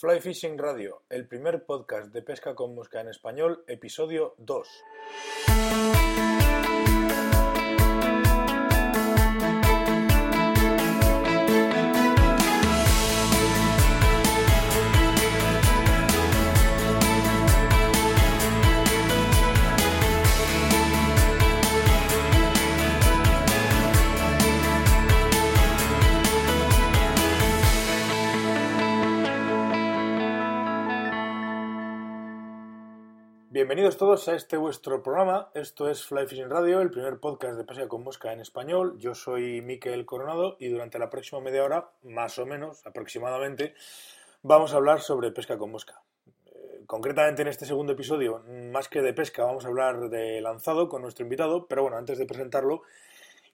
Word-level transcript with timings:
Fly 0.00 0.18
Fishing 0.18 0.56
Radio, 0.56 1.02
el 1.10 1.28
primer 1.28 1.66
podcast 1.66 2.10
de 2.10 2.22
pesca 2.22 2.54
con 2.54 2.74
mosca 2.74 3.02
en 3.02 3.08
español, 3.08 3.64
episodio 3.66 4.34
2. 4.38 4.68
Bienvenidos 33.60 33.98
todos 33.98 34.26
a 34.28 34.34
este 34.34 34.56
vuestro 34.56 35.02
programa. 35.02 35.50
Esto 35.52 35.90
es 35.90 36.06
Fly 36.06 36.26
Fishing 36.26 36.48
Radio, 36.48 36.80
el 36.80 36.90
primer 36.90 37.20
podcast 37.20 37.58
de 37.58 37.64
pesca 37.64 37.88
con 37.88 38.02
mosca 38.02 38.32
en 38.32 38.40
español. 38.40 38.96
Yo 38.98 39.14
soy 39.14 39.60
Miquel 39.60 40.06
Coronado 40.06 40.56
y 40.58 40.68
durante 40.68 40.98
la 40.98 41.10
próxima 41.10 41.42
media 41.42 41.62
hora, 41.62 41.90
más 42.02 42.38
o 42.38 42.46
menos, 42.46 42.80
aproximadamente, 42.86 43.74
vamos 44.42 44.72
a 44.72 44.76
hablar 44.76 45.02
sobre 45.02 45.30
pesca 45.30 45.58
con 45.58 45.70
mosca. 45.70 46.00
Eh, 46.46 46.84
concretamente 46.86 47.42
en 47.42 47.48
este 47.48 47.66
segundo 47.66 47.92
episodio, 47.92 48.42
más 48.72 48.88
que 48.88 49.02
de 49.02 49.12
pesca, 49.12 49.44
vamos 49.44 49.66
a 49.66 49.68
hablar 49.68 50.08
de 50.08 50.40
lanzado 50.40 50.88
con 50.88 51.02
nuestro 51.02 51.24
invitado, 51.24 51.66
pero 51.66 51.82
bueno, 51.82 51.98
antes 51.98 52.16
de 52.16 52.24
presentarlo, 52.24 52.80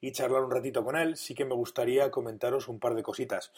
y 0.01 0.13
charlar 0.13 0.45
un 0.45 0.51
ratito 0.51 0.85
con 0.85 0.97
él, 0.97 1.17
sí 1.17 1.35
que 1.35 1.45
me 1.45 1.55
gustaría 1.55 2.11
comentaros 2.11 2.69
un 2.69 2.79
par 2.79 2.95
de 2.95 3.03
cositas. 3.03 3.53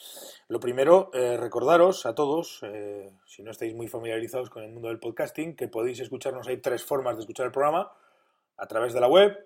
Lo 0.49 0.61
primero, 0.61 1.11
eh, 1.13 1.37
recordaros 1.37 2.07
a 2.07 2.15
todos, 2.15 2.61
eh, 2.63 3.11
si 3.27 3.43
no 3.43 3.51
estáis 3.51 3.75
muy 3.75 3.89
familiarizados 3.89 4.51
con 4.51 4.63
el 4.63 4.71
mundo 4.71 4.89
del 4.89 5.01
podcasting, 5.01 5.57
que 5.57 5.69
podéis 5.69 6.01
escucharnos. 6.01 6.49
Hay 6.49 6.59
tres 6.59 6.85
formas 6.85 7.17
de 7.17 7.23
escuchar 7.23 7.47
el 7.47 7.53
programa: 7.53 7.93
a 8.57 8.67
través 8.67 8.93
de 8.93 9.01
la 9.01 9.09
web, 9.09 9.37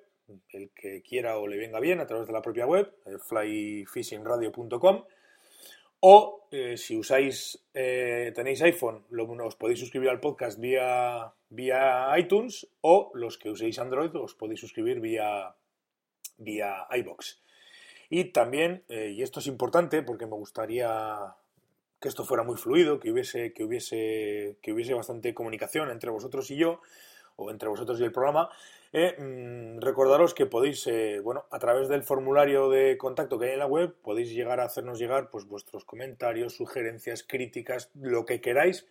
el 0.50 0.70
que 0.70 1.02
quiera 1.02 1.38
o 1.38 1.46
le 1.46 1.56
venga 1.56 1.80
bien, 1.80 2.00
a 2.00 2.06
través 2.06 2.26
de 2.26 2.32
la 2.32 2.42
propia 2.42 2.66
web, 2.66 2.92
eh, 3.06 3.18
flyfishingradio.com. 3.18 5.04
O 6.04 6.48
si 6.74 6.96
usáis, 6.96 7.64
tenéis 7.72 8.60
iPhone, 8.60 9.06
lo, 9.10 9.24
os 9.46 9.54
podéis 9.54 9.78
suscribir 9.78 10.10
al 10.10 10.18
podcast 10.18 10.58
vía, 10.58 11.32
vía 11.48 12.12
iTunes 12.18 12.66
o 12.80 13.12
los 13.14 13.38
que 13.38 13.50
uséis 13.50 13.78
Android 13.78 14.10
os 14.16 14.34
podéis 14.34 14.58
suscribir 14.58 14.98
vía, 14.98 15.54
vía 16.38 16.86
iBox. 16.90 17.40
Y 18.10 18.26
también, 18.26 18.84
eh, 18.88 19.12
y 19.16 19.22
esto 19.22 19.40
es 19.40 19.46
importante 19.46 20.02
porque 20.02 20.26
me 20.26 20.36
gustaría 20.36 21.34
que 21.98 22.08
esto 22.08 22.24
fuera 22.24 22.42
muy 22.42 22.56
fluido, 22.56 23.00
que 23.00 23.10
hubiese, 23.10 23.52
que 23.54 23.64
hubiese, 23.64 24.58
que 24.60 24.72
hubiese 24.72 24.92
bastante 24.92 25.32
comunicación 25.32 25.90
entre 25.90 26.10
vosotros 26.10 26.50
y 26.50 26.56
yo, 26.56 26.80
o 27.36 27.50
entre 27.50 27.68
vosotros 27.68 27.98
y 28.00 28.04
el 28.04 28.12
programa, 28.12 28.50
eh, 28.92 29.16
mm, 29.18 29.80
recordaros 29.80 30.34
que 30.34 30.44
podéis, 30.44 30.86
eh, 30.88 31.20
bueno, 31.20 31.46
a 31.50 31.58
través 31.58 31.88
del 31.88 32.02
formulario 32.02 32.68
de 32.68 32.98
contacto 32.98 33.38
que 33.38 33.46
hay 33.46 33.52
en 33.52 33.60
la 33.60 33.66
web, 33.66 33.94
podéis 34.02 34.30
llegar 34.30 34.60
a 34.60 34.64
hacernos 34.64 34.98
llegar 34.98 35.30
pues, 35.30 35.46
vuestros 35.46 35.84
comentarios, 35.84 36.54
sugerencias, 36.54 37.22
críticas, 37.22 37.90
lo 37.94 38.26
que 38.26 38.40
queráis, 38.40 38.86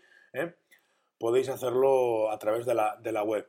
podéis 1.19 1.49
hacerlo 1.49 2.31
a 2.31 2.39
través 2.39 2.65
de 2.65 2.73
la, 2.73 2.97
de 3.03 3.11
la 3.11 3.23
web. 3.23 3.47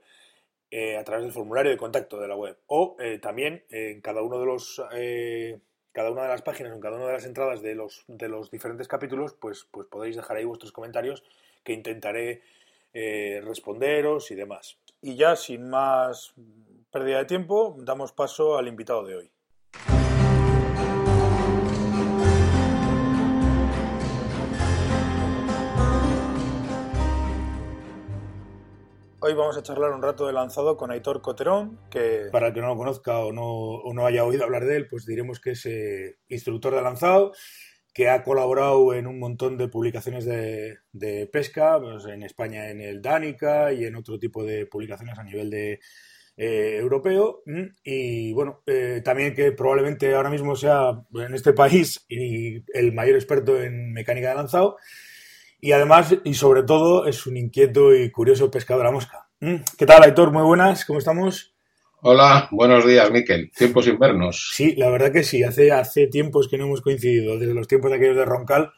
Eh, 0.74 0.96
a 0.96 1.04
través 1.04 1.22
del 1.24 1.34
formulario 1.34 1.70
de 1.70 1.76
contacto 1.76 2.18
de 2.18 2.26
la 2.26 2.34
web. 2.34 2.56
O 2.66 2.96
eh, 2.98 3.18
también 3.18 3.62
en 3.68 4.00
cada 4.00 4.22
uno 4.22 4.40
de 4.40 4.46
los 4.46 4.82
eh, 4.94 5.60
cada 5.92 6.10
una 6.10 6.22
de 6.22 6.28
las 6.28 6.40
páginas, 6.40 6.72
en 6.72 6.80
cada 6.80 6.96
una 6.96 7.08
de 7.08 7.12
las 7.12 7.26
entradas 7.26 7.60
de 7.60 7.74
los, 7.74 8.04
de 8.08 8.26
los 8.30 8.50
diferentes 8.50 8.88
capítulos, 8.88 9.34
pues, 9.34 9.68
pues 9.70 9.86
podéis 9.88 10.16
dejar 10.16 10.38
ahí 10.38 10.46
vuestros 10.46 10.72
comentarios 10.72 11.24
que 11.62 11.74
intentaré 11.74 12.40
responderos 12.94 14.30
y 14.30 14.34
demás. 14.34 14.78
Y 15.02 15.16
ya 15.16 15.36
sin 15.36 15.68
más 15.68 16.32
pérdida 16.90 17.18
de 17.18 17.26
tiempo, 17.26 17.76
damos 17.78 18.12
paso 18.12 18.56
al 18.56 18.66
invitado 18.66 19.04
de 19.04 19.16
hoy. 19.16 19.31
Hoy 29.24 29.34
vamos 29.34 29.56
a 29.56 29.62
charlar 29.62 29.92
un 29.92 30.02
rato 30.02 30.26
de 30.26 30.32
lanzado 30.32 30.76
con 30.76 30.90
Aitor 30.90 31.22
Coterón, 31.22 31.78
que 31.88 32.22
para 32.32 32.48
el 32.48 32.54
que 32.54 32.60
no 32.60 32.66
lo 32.66 32.76
conozca 32.76 33.20
o 33.20 33.32
no, 33.32 34.04
haya 34.04 34.24
oído 34.24 34.42
hablar 34.42 34.64
de 34.64 34.74
él, 34.74 34.88
pues 34.88 35.06
diremos 35.06 35.38
que 35.38 35.52
es 35.52 35.64
eh, 35.66 36.16
instructor 36.26 36.74
de 36.74 36.82
lanzado, 36.82 37.30
que 37.94 38.08
ha 38.08 38.24
colaborado 38.24 38.94
en 38.94 39.06
un 39.06 39.20
montón 39.20 39.56
de 39.58 39.68
publicaciones 39.68 40.24
de, 40.24 41.28
pesca, 41.32 41.78
pues 41.80 42.04
en 42.06 42.24
España 42.24 42.68
en 42.68 42.80
el 42.80 43.00
Dánica 43.00 43.72
y 43.72 43.84
en 43.84 43.94
otro 43.94 44.18
tipo 44.18 44.42
de 44.42 44.66
publicaciones 44.66 45.16
a 45.16 45.22
nivel 45.22 45.50
de, 45.50 45.78
eh, 46.36 46.78
europeo 46.80 47.44
y 47.84 48.32
bueno, 48.32 48.64
eh, 48.66 49.02
también 49.04 49.36
que 49.36 49.52
probablemente 49.52 50.12
ahora 50.16 50.30
mismo 50.30 50.56
sea 50.56 51.00
en 51.14 51.32
este 51.32 51.52
país 51.52 52.04
el 52.08 52.92
mayor 52.92 53.14
experto 53.14 53.62
en 53.62 53.92
mecánica 53.92 54.30
de 54.30 54.34
lanzado 54.34 54.78
y 55.64 55.70
además, 55.70 56.12
y 56.24 56.34
sobre 56.34 56.64
todo, 56.64 57.06
es 57.06 57.24
un 57.24 57.36
inquieto 57.36 57.94
y 57.94 58.10
curioso 58.10 58.50
pescador 58.50 58.84
a 58.84 58.90
mosca. 58.90 59.28
Mm, 59.38 59.58
¿Qué 59.78 59.86
tal, 59.86 60.02
Aitor? 60.02 60.32
Muy 60.32 60.42
buenas, 60.42 60.84
¿cómo 60.84 60.98
estamos? 60.98 61.54
Hola, 62.00 62.48
buenos 62.50 62.84
días, 62.84 63.08
Miquel. 63.12 63.52
Tiempos 63.56 63.84
sin 63.84 63.96
vernos. 63.96 64.50
Sí, 64.52 64.74
la 64.74 64.90
verdad 64.90 65.12
que 65.12 65.22
sí. 65.22 65.44
Hace, 65.44 65.70
hace 65.70 66.08
tiempos 66.08 66.48
que 66.48 66.58
no 66.58 66.64
hemos 66.64 66.80
coincidido, 66.80 67.38
desde 67.38 67.54
los 67.54 67.68
tiempos 67.68 67.92
aquellos 67.92 68.16
de 68.16 68.24
Roncal. 68.24 68.72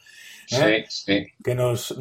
¿eh? 0.50 0.84
Sí, 0.86 1.04
sí. 1.06 1.26
Que 1.42 1.54
nos, 1.54 1.94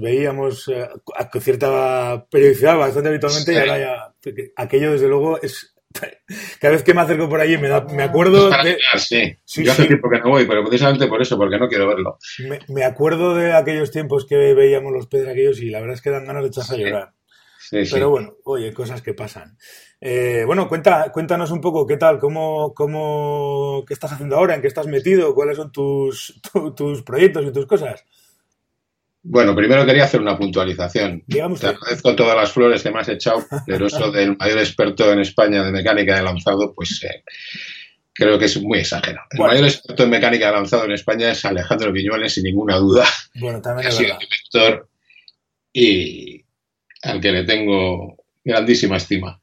veíamos 0.00 0.66
eh, 0.66 0.88
a 1.14 1.40
cierta 1.40 2.26
periodicidad, 2.28 2.76
bastante 2.76 3.10
habitualmente, 3.10 3.52
y 3.52 3.56
ahora 3.56 3.78
ya. 3.78 4.14
Aquello, 4.56 4.90
desde 4.90 5.06
luego, 5.06 5.40
es 5.40 5.73
Cada 6.60 6.72
vez 6.72 6.82
que 6.82 6.94
me 6.94 7.02
acerco 7.02 7.28
por 7.28 7.40
allí 7.40 7.58
me, 7.58 7.68
da, 7.68 7.84
me 7.84 8.02
acuerdo 8.02 8.50
de... 8.50 8.76
Sí. 8.96 9.36
Yo 9.62 9.72
hace 9.72 9.86
tiempo 9.86 10.08
que 10.10 10.18
no 10.18 10.30
voy, 10.30 10.46
pero 10.46 10.64
precisamente 10.64 11.06
por 11.06 11.22
eso, 11.22 11.36
porque 11.36 11.58
no 11.58 11.68
quiero 11.68 11.86
verlo. 11.86 12.18
Me, 12.68 12.84
acuerdo 12.84 13.34
de 13.34 13.52
aquellos 13.52 13.90
tiempos 13.90 14.26
que 14.26 14.36
veíamos 14.54 14.92
los 14.92 15.06
peces 15.06 15.28
aquellos 15.28 15.60
y 15.60 15.70
la 15.70 15.80
verdad 15.80 15.94
es 15.94 16.02
que 16.02 16.10
dan 16.10 16.26
ganas 16.26 16.42
de 16.42 16.48
echarse 16.48 16.74
a 16.74 16.78
llorar. 16.78 17.12
pero 17.70 18.10
bueno, 18.10 18.34
oye, 18.44 18.72
cosas 18.72 19.02
que 19.02 19.14
pasan. 19.14 19.56
Eh, 20.00 20.44
bueno, 20.46 20.68
cuenta, 20.68 21.10
cuéntanos 21.12 21.50
un 21.50 21.60
poco 21.60 21.86
qué 21.86 21.96
tal, 21.96 22.18
cómo, 22.18 22.74
cómo, 22.74 23.84
qué 23.86 23.94
estás 23.94 24.12
haciendo 24.12 24.36
ahora, 24.36 24.54
en 24.54 24.60
qué 24.60 24.68
estás 24.68 24.86
metido, 24.86 25.34
cuáles 25.34 25.56
son 25.56 25.72
tus, 25.72 26.40
tus 26.76 27.02
proyectos 27.02 27.44
y 27.46 27.52
tus 27.52 27.66
cosas. 27.66 28.04
Bueno, 29.26 29.56
primero 29.56 29.86
quería 29.86 30.04
hacer 30.04 30.20
una 30.20 30.36
puntualización. 30.36 31.24
Te 31.26 31.40
agradezco 31.40 32.14
todas 32.14 32.36
las 32.36 32.52
flores 32.52 32.82
que 32.82 32.90
me 32.90 33.00
has 33.00 33.08
echado, 33.08 33.42
pero 33.66 33.86
eso 33.86 34.12
del 34.12 34.36
mayor 34.36 34.58
experto 34.58 35.10
en 35.10 35.20
España 35.20 35.64
de 35.64 35.72
mecánica 35.72 36.16
de 36.16 36.22
lanzado, 36.22 36.74
pues 36.74 37.02
eh, 37.04 37.24
creo 38.12 38.38
que 38.38 38.44
es 38.44 38.60
muy 38.60 38.80
exagerado. 38.80 39.26
El 39.30 39.40
mayor 39.40 39.64
experto 39.64 40.02
en 40.02 40.10
mecánica 40.10 40.48
de 40.48 40.52
lanzado 40.52 40.84
en 40.84 40.92
España 40.92 41.30
es 41.30 41.42
Alejandro 41.42 41.90
Viñuales, 41.90 42.34
sin 42.34 42.44
ninguna 42.44 42.76
duda. 42.76 43.06
Bueno, 43.36 43.62
también 43.62 43.88
es 43.88 43.98
director 43.98 44.88
y 45.72 46.44
al 47.02 47.18
que 47.18 47.32
le 47.32 47.44
tengo 47.44 48.18
grandísima 48.44 48.98
estima. 48.98 49.40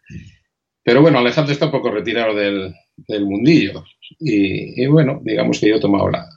Pero 0.84 1.02
bueno, 1.02 1.18
Alejandro 1.18 1.54
está 1.54 1.66
un 1.66 1.72
poco 1.72 1.90
retirado 1.90 2.36
del, 2.36 2.76
mundillo. 3.26 3.84
Y, 4.20 4.86
bueno, 4.86 5.20
digamos 5.24 5.60
que 5.60 5.70
yo 5.70 5.78
he 5.78 5.82
tomado 5.82 6.08
la, 6.08 6.30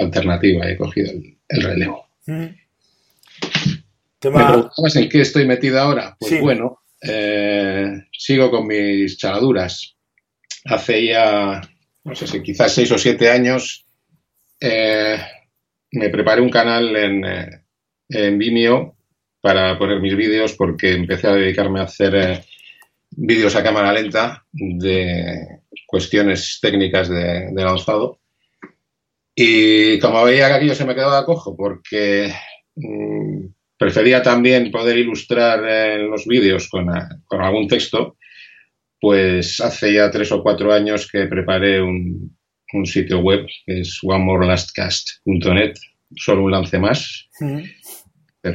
alternativa, 0.00 0.70
he 0.70 0.76
cogido 0.76 1.10
el 1.48 1.62
relevo. 1.62 2.11
¿Me 2.26 2.54
preguntabas 4.20 4.96
en 4.96 5.08
qué 5.08 5.20
estoy 5.20 5.46
metido 5.46 5.80
ahora? 5.80 6.16
Pues 6.18 6.40
bueno, 6.40 6.82
eh, 7.02 8.04
sigo 8.12 8.50
con 8.50 8.66
mis 8.66 9.18
chaladuras. 9.18 9.96
Hace 10.64 11.06
ya, 11.06 11.60
no 12.04 12.14
sé 12.14 12.26
si 12.26 12.42
quizás 12.42 12.72
seis 12.72 12.90
o 12.92 12.98
siete 12.98 13.28
años, 13.30 13.84
eh, 14.60 15.18
me 15.90 16.08
preparé 16.08 16.40
un 16.40 16.50
canal 16.50 16.94
en, 16.94 17.24
eh, 17.24 17.64
en, 18.08 18.38
Vimeo 18.38 18.96
para 19.40 19.76
poner 19.76 20.00
mis 20.00 20.14
vídeos 20.14 20.52
porque 20.52 20.92
empecé 20.92 21.26
a 21.26 21.34
dedicarme 21.34 21.80
a 21.80 21.84
hacer 21.84 22.44
vídeos 23.10 23.56
a 23.56 23.62
cámara 23.64 23.92
lenta 23.92 24.46
de 24.52 25.62
cuestiones 25.86 26.60
técnicas 26.62 27.08
de, 27.08 27.50
de 27.50 27.64
lanzado 27.64 28.21
y 29.34 29.98
como 29.98 30.24
veía 30.24 30.48
que 30.48 30.54
aquello 30.54 30.74
se 30.74 30.84
me 30.84 30.94
quedaba 30.94 31.24
cojo, 31.24 31.56
porque 31.56 32.32
mm, 32.76 33.46
prefería 33.78 34.22
también 34.22 34.70
poder 34.70 34.98
ilustrar 34.98 35.66
en 35.68 36.10
los 36.10 36.26
vídeos 36.26 36.68
con, 36.68 36.88
algún 37.40 37.66
texto, 37.66 38.16
pues 39.00 39.60
hace 39.60 39.94
ya 39.94 40.10
tres 40.10 40.30
o 40.32 40.42
cuatro 40.42 40.72
años 40.72 41.08
que 41.10 41.26
preparé 41.26 41.80
un, 41.80 42.36
sitio 42.84 43.18
web 43.18 43.44
que 43.66 43.80
es 43.80 43.98
onemorelastcast.net, 44.02 45.74
solo 46.16 46.44
un 46.44 46.52
lance 46.52 46.78
más, 46.78 47.28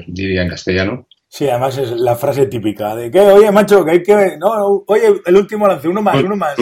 diría 0.08 0.44
en 0.44 0.50
castellano. 0.50 1.08
Sí, 1.30 1.48
además 1.50 1.78
es 1.78 1.92
la 1.92 2.16
frase 2.16 2.48
típica 2.48 2.96
de 2.96 3.12
que, 3.12 3.20
oye, 3.20 3.52
macho, 3.52 3.84
que 3.84 3.92
hay 3.92 4.02
que. 4.02 4.38
No, 4.40 4.84
oye, 4.88 5.22
el 5.26 5.36
último 5.36 5.68
lance, 5.68 5.88
uno 5.88 6.02
más, 6.02 6.24
uno 6.24 6.36
más. 6.36 6.58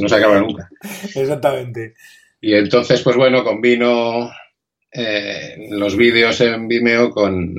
No 0.00 0.08
se 0.08 0.16
acaba 0.16 0.40
nunca. 0.40 0.68
Exactamente. 1.14 1.94
Y 2.44 2.54
entonces, 2.54 3.00
pues 3.02 3.16
bueno, 3.16 3.44
combino 3.44 4.28
eh, 4.90 5.68
los 5.70 5.96
vídeos 5.96 6.40
en 6.40 6.66
Vimeo 6.66 7.10
con, 7.10 7.54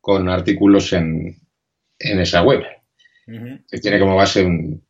con 0.00 0.30
artículos 0.30 0.94
en, 0.94 1.36
en 1.98 2.18
esa 2.18 2.42
web, 2.42 2.64
que 3.26 3.78
tiene 3.78 3.98
como 3.98 4.16
base 4.16 4.42
un, 4.42 4.82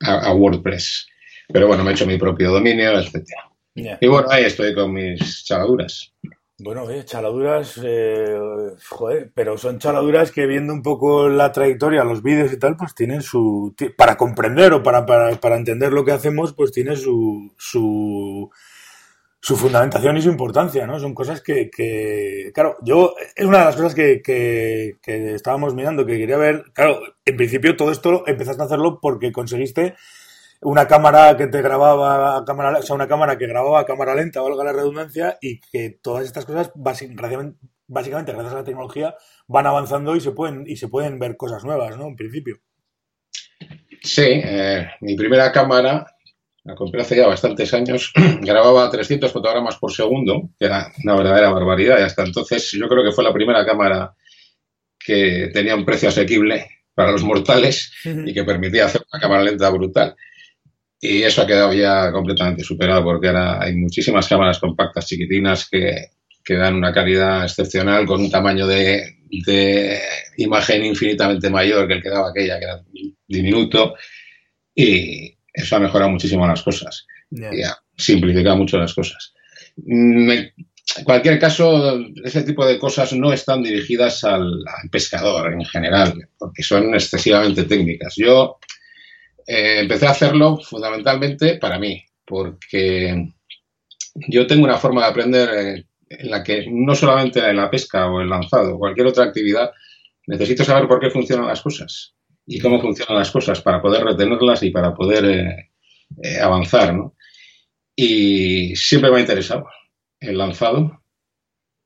a, 0.00 0.32
WordPress. 0.32 1.08
Pero 1.48 1.66
bueno, 1.66 1.82
me 1.82 1.90
he 1.90 1.94
hecho 1.94 2.06
mi 2.06 2.16
propio 2.16 2.52
dominio, 2.52 2.96
etcétera. 2.96 3.50
Y 3.74 4.06
bueno, 4.06 4.28
ahí 4.30 4.44
estoy 4.44 4.72
con 4.72 4.92
mis 4.92 5.44
chaladuras. 5.44 6.14
Bueno, 6.60 6.90
eh, 6.90 7.04
chaladuras, 7.04 7.80
eh, 7.84 8.36
joder, 8.88 9.30
pero 9.32 9.56
son 9.56 9.78
chaladuras 9.78 10.32
que 10.32 10.44
viendo 10.46 10.72
un 10.72 10.82
poco 10.82 11.28
la 11.28 11.52
trayectoria, 11.52 12.02
los 12.02 12.20
vídeos 12.20 12.52
y 12.52 12.58
tal, 12.58 12.76
pues 12.76 12.96
tienen 12.96 13.22
su... 13.22 13.76
Para 13.96 14.16
comprender 14.16 14.72
o 14.72 14.82
para, 14.82 15.06
para, 15.06 15.36
para 15.38 15.56
entender 15.56 15.92
lo 15.92 16.04
que 16.04 16.10
hacemos, 16.10 16.54
pues 16.54 16.72
tiene 16.72 16.96
su, 16.96 17.54
su, 17.56 18.50
su 19.40 19.56
fundamentación 19.56 20.16
y 20.16 20.22
su 20.22 20.30
importancia, 20.30 20.84
¿no? 20.84 20.98
Son 20.98 21.14
cosas 21.14 21.40
que, 21.42 21.70
que, 21.70 22.50
claro, 22.52 22.76
yo, 22.82 23.14
es 23.36 23.44
una 23.46 23.60
de 23.60 23.64
las 23.64 23.76
cosas 23.76 23.94
que, 23.94 24.20
que, 24.20 24.96
que 25.00 25.34
estábamos 25.34 25.76
mirando, 25.76 26.06
que 26.06 26.18
quería 26.18 26.38
ver, 26.38 26.64
claro, 26.72 27.00
en 27.24 27.36
principio 27.36 27.76
todo 27.76 27.92
esto 27.92 28.24
empezaste 28.26 28.62
a 28.62 28.66
hacerlo 28.66 28.98
porque 29.00 29.30
conseguiste 29.30 29.94
una 30.60 30.86
cámara 30.86 31.36
que 31.36 31.46
te 31.46 31.62
grababa 31.62 32.36
a 32.36 32.44
cámara, 32.44 32.78
o 32.78 32.82
sea, 32.82 32.96
una 32.96 33.08
cámara 33.08 33.38
que 33.38 33.46
grababa 33.46 33.80
a 33.80 33.86
cámara 33.86 34.14
lenta, 34.14 34.40
valga 34.40 34.64
la 34.64 34.72
redundancia, 34.72 35.38
y 35.40 35.60
que 35.60 35.98
todas 36.02 36.24
estas 36.24 36.44
cosas, 36.44 36.72
básicamente, 36.74 38.32
gracias 38.32 38.54
a 38.54 38.58
la 38.58 38.64
tecnología, 38.64 39.14
van 39.46 39.66
avanzando 39.66 40.16
y 40.16 40.20
se 40.20 40.32
pueden, 40.32 40.64
y 40.66 40.76
se 40.76 40.88
pueden 40.88 41.18
ver 41.18 41.36
cosas 41.36 41.64
nuevas, 41.64 41.96
¿no? 41.96 42.06
En 42.06 42.16
principio. 42.16 42.58
Sí, 44.02 44.22
eh, 44.26 44.88
mi 45.00 45.16
primera 45.16 45.52
cámara, 45.52 46.06
la 46.64 46.74
compré 46.74 47.02
hace 47.02 47.16
ya 47.16 47.26
bastantes 47.26 47.72
años, 47.74 48.12
grababa 48.42 48.90
300 48.90 49.30
fotogramas 49.30 49.76
por 49.76 49.92
segundo, 49.92 50.50
que 50.58 50.66
era 50.66 50.92
una 51.04 51.16
verdadera 51.16 51.50
barbaridad, 51.50 51.98
y 51.98 52.02
hasta 52.02 52.24
entonces 52.24 52.70
yo 52.72 52.88
creo 52.88 53.04
que 53.04 53.12
fue 53.12 53.24
la 53.24 53.32
primera 53.32 53.64
cámara 53.64 54.14
que 54.98 55.50
tenía 55.52 55.74
un 55.74 55.84
precio 55.84 56.08
asequible 56.08 56.66
para 56.94 57.12
los 57.12 57.22
mortales 57.22 57.92
y 58.04 58.34
que 58.34 58.42
permitía 58.42 58.86
hacer 58.86 59.02
una 59.12 59.20
cámara 59.20 59.44
lenta 59.44 59.70
brutal. 59.70 60.16
Y 61.00 61.22
eso 61.22 61.42
ha 61.42 61.46
quedado 61.46 61.72
ya 61.72 62.10
completamente 62.10 62.64
superado 62.64 63.04
porque 63.04 63.28
ahora 63.28 63.62
hay 63.62 63.76
muchísimas 63.76 64.26
cámaras 64.26 64.58
compactas 64.58 65.06
chiquitinas 65.06 65.68
que, 65.70 66.08
que 66.44 66.54
dan 66.54 66.74
una 66.74 66.92
calidad 66.92 67.44
excepcional 67.44 68.04
con 68.04 68.20
un 68.20 68.30
tamaño 68.30 68.66
de, 68.66 69.18
de, 69.30 70.00
imagen 70.38 70.84
infinitamente 70.84 71.50
mayor 71.50 71.86
que 71.86 71.94
el 71.94 72.02
que 72.02 72.08
daba 72.10 72.30
aquella, 72.30 72.58
que 72.58 72.64
era 72.64 72.82
diminuto. 73.28 73.94
Y 74.74 75.36
eso 75.52 75.76
ha 75.76 75.80
mejorado 75.80 76.10
muchísimo 76.10 76.46
las 76.46 76.62
cosas. 76.62 77.06
Y 77.30 77.62
ha 77.62 77.76
simplificado 77.96 78.56
mucho 78.56 78.78
las 78.78 78.94
cosas. 78.94 79.34
En 79.86 80.50
cualquier 81.04 81.38
caso, 81.38 82.00
ese 82.24 82.42
tipo 82.42 82.66
de 82.66 82.78
cosas 82.78 83.12
no 83.12 83.32
están 83.32 83.62
dirigidas 83.62 84.24
al, 84.24 84.42
al 84.42 84.90
pescador 84.90 85.52
en 85.52 85.64
general, 85.64 86.28
porque 86.38 86.62
son 86.62 86.94
excesivamente 86.94 87.64
técnicas. 87.64 88.14
Yo 88.16 88.58
eh, 89.50 89.80
empecé 89.80 90.06
a 90.06 90.10
hacerlo 90.10 90.58
fundamentalmente 90.58 91.56
para 91.56 91.78
mí, 91.78 92.04
porque 92.26 93.32
yo 94.28 94.46
tengo 94.46 94.64
una 94.64 94.76
forma 94.76 95.00
de 95.00 95.08
aprender 95.08 95.48
eh, 95.54 95.86
en 96.10 96.30
la 96.30 96.44
que 96.44 96.66
no 96.70 96.94
solamente 96.94 97.40
en 97.40 97.56
la 97.56 97.70
pesca 97.70 98.10
o 98.10 98.20
el 98.20 98.28
lanzado, 98.28 98.76
cualquier 98.76 99.06
otra 99.06 99.24
actividad, 99.24 99.70
necesito 100.26 100.64
saber 100.64 100.86
por 100.86 101.00
qué 101.00 101.08
funcionan 101.08 101.46
las 101.46 101.62
cosas 101.62 102.14
y 102.44 102.60
cómo 102.60 102.78
funcionan 102.78 103.16
las 103.16 103.30
cosas 103.30 103.62
para 103.62 103.80
poder 103.80 104.04
retenerlas 104.04 104.62
y 104.64 104.70
para 104.70 104.94
poder 104.94 105.24
eh, 105.24 106.40
avanzar. 106.42 106.94
Y 107.96 108.76
siempre 108.76 109.10
me 109.10 109.16
ha 109.16 109.20
interesado 109.20 109.66
el 110.20 110.36
lanzado 110.36 111.04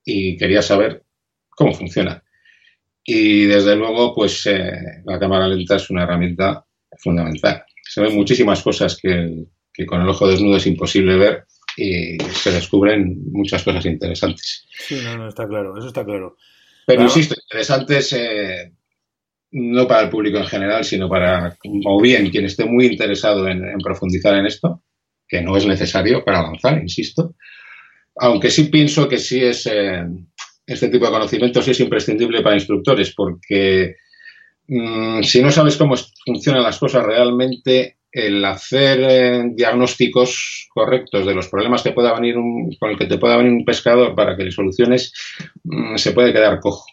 y 0.05 0.37
quería 0.37 0.63
saber 0.63 1.05
cómo 1.51 1.73
funciona. 1.75 2.25
Y 3.05 3.45
desde 3.45 3.77
luego, 3.77 4.15
pues 4.17 4.47
la 5.05 5.19
cámara 5.21 5.47
lenta 5.47 5.77
es 5.77 5.91
una 5.91 6.03
herramienta 6.05 6.67
fundamental. 7.03 7.65
Se 7.83 8.01
ven 8.01 8.15
muchísimas 8.15 8.63
cosas 8.63 8.99
que, 9.01 9.45
con 9.87 10.03
el 10.03 10.09
ojo 10.09 10.29
desnudo 10.29 10.57
es 10.57 10.67
imposible 10.67 11.17
ver 11.17 11.45
y 11.77 12.19
se 12.19 12.53
descubren 12.53 13.23
muchas 13.33 13.63
cosas 13.65 13.85
interesantes. 13.87 14.67
Sí, 14.79 15.01
no, 15.03 15.17
no, 15.17 15.29
está 15.29 15.47
claro, 15.47 15.77
eso 15.77 15.89
está 15.89 16.05
claro. 16.05 16.37
Pero 16.87 17.03
insisto, 17.03 17.35
interesantes 17.49 18.13
eh, 18.13 18.73
no 19.53 19.87
para 19.87 20.03
el 20.03 20.11
público 20.11 20.39
en 20.39 20.47
general, 20.47 20.85
sino 20.85 21.09
para, 21.09 21.57
o 21.85 22.01
bien 22.01 22.31
quien 22.31 22.45
esté 22.45 22.65
muy 22.65 22.87
interesado 22.87 23.47
en, 23.49 23.79
profundizar 23.83 24.37
en 24.37 24.47
esto, 24.47 24.83
que 25.29 25.43
no 25.43 25.57
es 25.57 25.67
necesario 25.67 26.25
para 26.25 26.41
avanzar, 26.41 26.81
insisto. 26.81 27.35
Aunque 28.17 28.51
sí 28.51 28.65
pienso 28.65 29.09
que 29.09 29.19
sí 29.19 29.43
es, 29.43 29.67
eh, 29.67 30.05
este 30.67 30.89
tipo 30.89 31.07
de 31.07 31.13
conocimiento 31.13 31.63
sí 31.63 31.71
es 31.71 31.81
imprescindible 31.81 32.43
para 32.43 32.57
instructores, 32.57 33.15
porque 33.15 33.97
Mm, 34.75 35.23
si 35.23 35.43
no 35.43 35.51
sabes 35.51 35.77
cómo 35.77 35.97
funcionan 36.25 36.63
las 36.63 36.79
cosas 36.79 37.05
realmente, 37.05 37.99
el 38.11 38.43
hacer 38.43 39.01
eh, 39.03 39.43
diagnósticos 39.53 40.69
correctos 40.73 41.27
de 41.27 41.35
los 41.35 41.49
problemas 41.49 41.83
que 41.83 41.93
pueda 41.93 42.15
venir 42.15 42.37
con 42.81 42.91
el 42.91 42.97
que 42.97 43.05
te 43.05 43.19
pueda 43.19 43.37
venir 43.37 43.53
un 43.53 43.67
pescador 43.67 44.15
para 44.15 44.35
que 44.35 44.45
le 44.45 44.51
soluciones, 44.51 45.13
mm, 45.65 45.97
se 45.97 46.13
puede 46.13 46.33
quedar 46.33 46.59
cojo. 46.59 46.87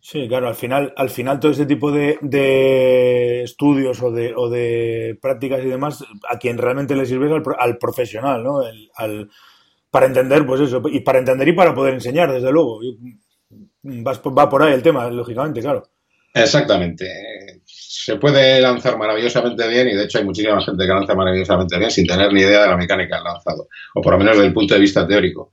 Sí, 0.00 0.26
claro, 0.26 0.48
al 0.48 0.56
final, 0.56 0.92
al 0.96 1.10
final 1.10 1.38
todo 1.38 1.52
este 1.52 1.66
tipo 1.66 1.92
de, 1.92 3.42
estudios 3.44 4.02
o 4.02 4.10
de, 4.10 5.16
prácticas 5.22 5.64
y 5.64 5.68
demás, 5.68 6.04
a 6.28 6.38
quien 6.38 6.58
realmente 6.58 6.96
le 6.96 7.06
sirve 7.06 7.28
es 7.28 7.42
al, 7.56 7.78
profesional, 7.78 8.42
¿no? 8.42 8.62
para 9.92 10.06
entender, 10.06 10.44
pues 10.44 10.60
eso, 10.60 10.82
y 10.90 11.00
para 11.00 11.20
entender 11.20 11.46
y 11.46 11.52
para 11.52 11.72
poder 11.72 11.94
enseñar, 11.94 12.32
desde 12.32 12.50
luego 12.50 12.80
va 14.06 14.48
por 14.48 14.62
ahí 14.62 14.74
el 14.74 14.82
tema, 14.82 15.08
lógicamente, 15.10 15.60
claro. 15.60 15.88
Exactamente. 16.34 17.62
Se 17.64 18.16
puede 18.16 18.60
lanzar 18.60 18.96
maravillosamente 18.96 19.66
bien 19.68 19.88
y 19.88 19.94
de 19.94 20.04
hecho 20.04 20.18
hay 20.18 20.24
muchísima 20.24 20.60
gente 20.62 20.84
que 20.84 20.92
lanza 20.92 21.14
maravillosamente 21.14 21.78
bien 21.78 21.90
sin 21.90 22.06
tener 22.06 22.32
ni 22.32 22.40
idea 22.40 22.62
de 22.62 22.68
la 22.68 22.76
mecánica 22.76 23.16
del 23.16 23.24
lanzado, 23.24 23.68
o 23.94 24.02
por 24.02 24.12
lo 24.12 24.18
menos 24.18 24.34
desde 24.36 24.48
el 24.48 24.54
punto 24.54 24.74
de 24.74 24.80
vista 24.80 25.06
teórico. 25.06 25.52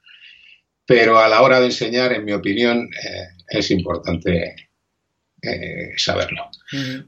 Pero 0.85 1.17
a 1.17 1.27
la 1.27 1.41
hora 1.41 1.59
de 1.59 1.67
enseñar, 1.67 2.13
en 2.13 2.23
mi 2.23 2.33
opinión, 2.33 2.87
eh, 2.93 3.27
es 3.49 3.71
importante 3.71 4.55
eh, 5.41 5.93
saberlo. 5.97 6.49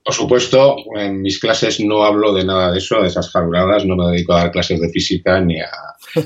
Por 0.03 0.13
supuesto, 0.13 0.77
en 0.95 1.21
mis 1.21 1.39
clases 1.39 1.79
no 1.79 2.03
hablo 2.03 2.33
de 2.33 2.45
nada 2.45 2.71
de 2.71 2.77
eso, 2.77 3.01
de 3.01 3.07
esas 3.07 3.29
jaluradas, 3.29 3.85
no 3.85 3.95
me 3.95 4.11
dedico 4.11 4.33
a 4.33 4.43
dar 4.43 4.51
clases 4.51 4.79
de 4.79 4.89
física 4.89 5.39
ni 5.41 5.59
a, 5.59 5.69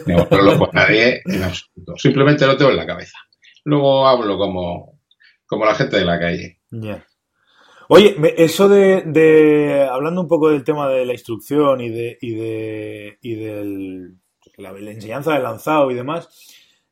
ni 0.05 0.13
a 0.13 0.25
con 0.25 0.69
nadie 0.73 1.21
en 1.25 1.43
absoluto. 1.43 1.97
Simplemente 1.97 2.45
lo 2.45 2.57
tengo 2.57 2.71
en 2.71 2.77
la 2.77 2.85
cabeza. 2.85 3.17
Luego 3.63 4.07
hablo 4.07 4.37
como, 4.37 4.90
como 5.51 5.65
la 5.65 5.75
gente 5.75 5.97
de 5.97 6.05
la 6.05 6.17
calle. 6.17 6.59
Oye, 7.89 8.15
eso 8.37 8.69
de, 8.69 9.85
hablando 9.91 10.21
un 10.21 10.29
poco 10.29 10.49
del 10.49 10.63
tema 10.63 10.87
de 10.87 11.05
la 11.05 11.11
instrucción 11.11 11.81
y 11.81 11.89
de 11.89 12.17
y 12.21 12.35
de 12.35 13.17
y 13.21 13.35
del, 13.35 14.15
la, 14.55 14.69
enseñanza 14.69 15.33
del 15.33 15.43
lanzado 15.43 15.91
y 15.91 15.95
demás, 15.95 16.29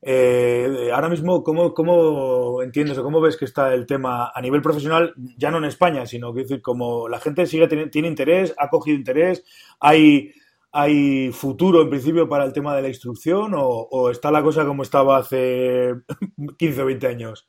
eh, 0.02 0.90
ahora 0.92 1.08
mismo, 1.08 1.42
¿cómo, 1.42 1.72
¿cómo 1.72 2.62
entiendes 2.62 2.98
o 2.98 3.02
cómo 3.02 3.22
ves 3.22 3.38
que 3.38 3.46
está 3.46 3.72
el 3.72 3.86
tema 3.86 4.30
a 4.34 4.42
nivel 4.42 4.60
profesional, 4.60 5.14
ya 5.38 5.50
no 5.50 5.56
en 5.56 5.64
España, 5.64 6.04
sino 6.04 6.34
que 6.34 6.42
decir, 6.42 6.60
como 6.60 7.08
la 7.08 7.18
gente 7.18 7.46
sigue 7.46 7.66
tiene 7.66 8.08
interés, 8.08 8.54
ha 8.58 8.68
cogido 8.68 8.98
interés, 8.98 9.42
hay 9.80 10.34
¿Hay 10.72 11.32
futuro 11.32 11.82
en 11.82 11.90
principio 11.90 12.28
para 12.28 12.44
el 12.44 12.52
tema 12.52 12.76
de 12.76 12.82
la 12.82 12.88
instrucción 12.88 13.54
o, 13.56 14.10
está 14.10 14.30
la 14.30 14.42
cosa 14.42 14.64
como 14.64 14.84
estaba 14.84 15.18
hace 15.18 15.94
15 16.58 16.82
o 16.82 16.86
20 16.86 17.06
años? 17.08 17.48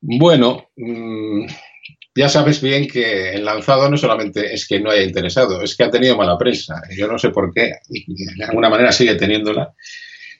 Bueno, 0.00 0.70
mm, 0.76 1.46
ya 2.14 2.28
sabes 2.28 2.60
bien 2.60 2.88
que 2.88 3.34
el 3.34 3.44
lanzado 3.44 3.88
no 3.90 3.96
solamente 3.96 4.52
es 4.52 4.66
que 4.66 4.80
no 4.80 4.90
haya 4.90 5.02
interesado, 5.02 5.62
es 5.62 5.76
que 5.76 5.84
ha 5.84 5.90
tenido 5.90 6.16
mala 6.16 6.38
prensa. 6.38 6.82
Yo 6.96 7.06
no 7.06 7.18
sé 7.18 7.30
por 7.30 7.52
qué, 7.52 7.72
y 7.88 8.36
de 8.36 8.44
alguna 8.44 8.68
manera 8.68 8.92
sigue 8.92 9.14
teniéndola. 9.14 9.72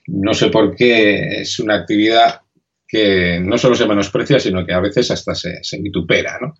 No 0.07 0.33
sé 0.33 0.49
por 0.49 0.75
qué 0.75 1.41
es 1.41 1.59
una 1.59 1.75
actividad 1.75 2.41
que 2.87 3.39
no 3.39 3.57
solo 3.57 3.75
se 3.75 3.87
menosprecia, 3.87 4.39
sino 4.39 4.65
que 4.65 4.73
a 4.73 4.79
veces 4.79 5.11
hasta 5.11 5.35
se, 5.35 5.61
vitupera. 5.79 6.39
¿no? 6.41 6.55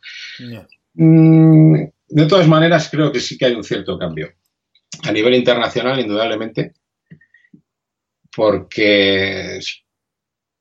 Mm, 0.94 1.84
de 2.08 2.26
todas 2.26 2.48
maneras, 2.48 2.90
creo 2.90 3.12
que 3.12 3.20
sí 3.20 3.38
que 3.38 3.46
hay 3.46 3.56
un 3.56 3.64
cierto 3.64 3.98
cambio 3.98 4.32
a 5.04 5.12
nivel 5.12 5.34
internacional, 5.34 6.00
indudablemente, 6.00 6.74
porque 8.36 9.60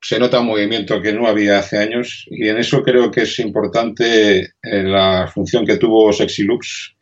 se 0.01 0.19
nota 0.19 0.41
un 0.41 0.47
movimiento 0.47 1.01
que 1.03 1.13
no 1.13 1.27
había 1.27 1.59
hace 1.59 1.79
años 1.79 2.27
y 2.31 2.49
en 2.49 2.59
eso 2.59 2.83
creo 2.83 3.11
que 3.11 3.23
es 3.23 3.39
importante 3.41 4.41
eh, 4.41 4.83
la 4.83 5.27
función 5.33 5.67
que 5.67 5.77
tuvo 5.77 6.13
Sexylux, 6.13 6.95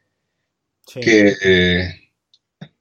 que 1.00 1.34
eh, 1.42 1.88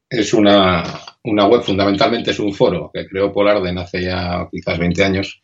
es 0.09 0.33
una, 0.33 0.83
una, 1.23 1.47
web, 1.47 1.63
fundamentalmente 1.63 2.31
es 2.31 2.39
un 2.39 2.53
foro 2.53 2.91
que 2.93 3.05
creó 3.07 3.31
Polarden 3.31 3.77
hace 3.77 4.03
ya 4.03 4.47
quizás 4.51 4.77
20 4.79 5.03
años 5.03 5.41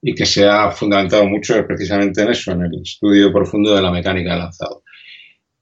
y 0.00 0.14
que 0.14 0.24
se 0.24 0.46
ha 0.46 0.70
fundamentado 0.70 1.26
mucho 1.26 1.54
precisamente 1.66 2.22
en 2.22 2.30
eso, 2.30 2.52
en 2.52 2.62
el 2.62 2.82
estudio 2.82 3.32
profundo 3.32 3.74
de 3.74 3.82
la 3.82 3.90
mecánica 3.90 4.32
de 4.34 4.38
lanzado. 4.38 4.82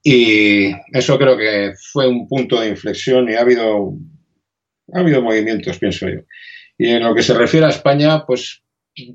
Y 0.02 0.70
eso 0.92 1.18
creo 1.18 1.36
que 1.36 1.72
fue 1.92 2.06
un 2.06 2.28
punto 2.28 2.60
de 2.60 2.68
inflexión 2.68 3.28
y 3.30 3.34
ha 3.34 3.40
habido 3.40 3.96
ha 4.92 5.00
habido 5.00 5.22
movimientos, 5.22 5.78
pienso 5.78 6.08
yo. 6.08 6.20
Y 6.78 6.88
en 6.88 7.04
lo 7.04 7.14
que 7.14 7.22
se 7.22 7.34
refiere 7.34 7.66
a 7.66 7.70
España, 7.70 8.24
pues 8.26 8.62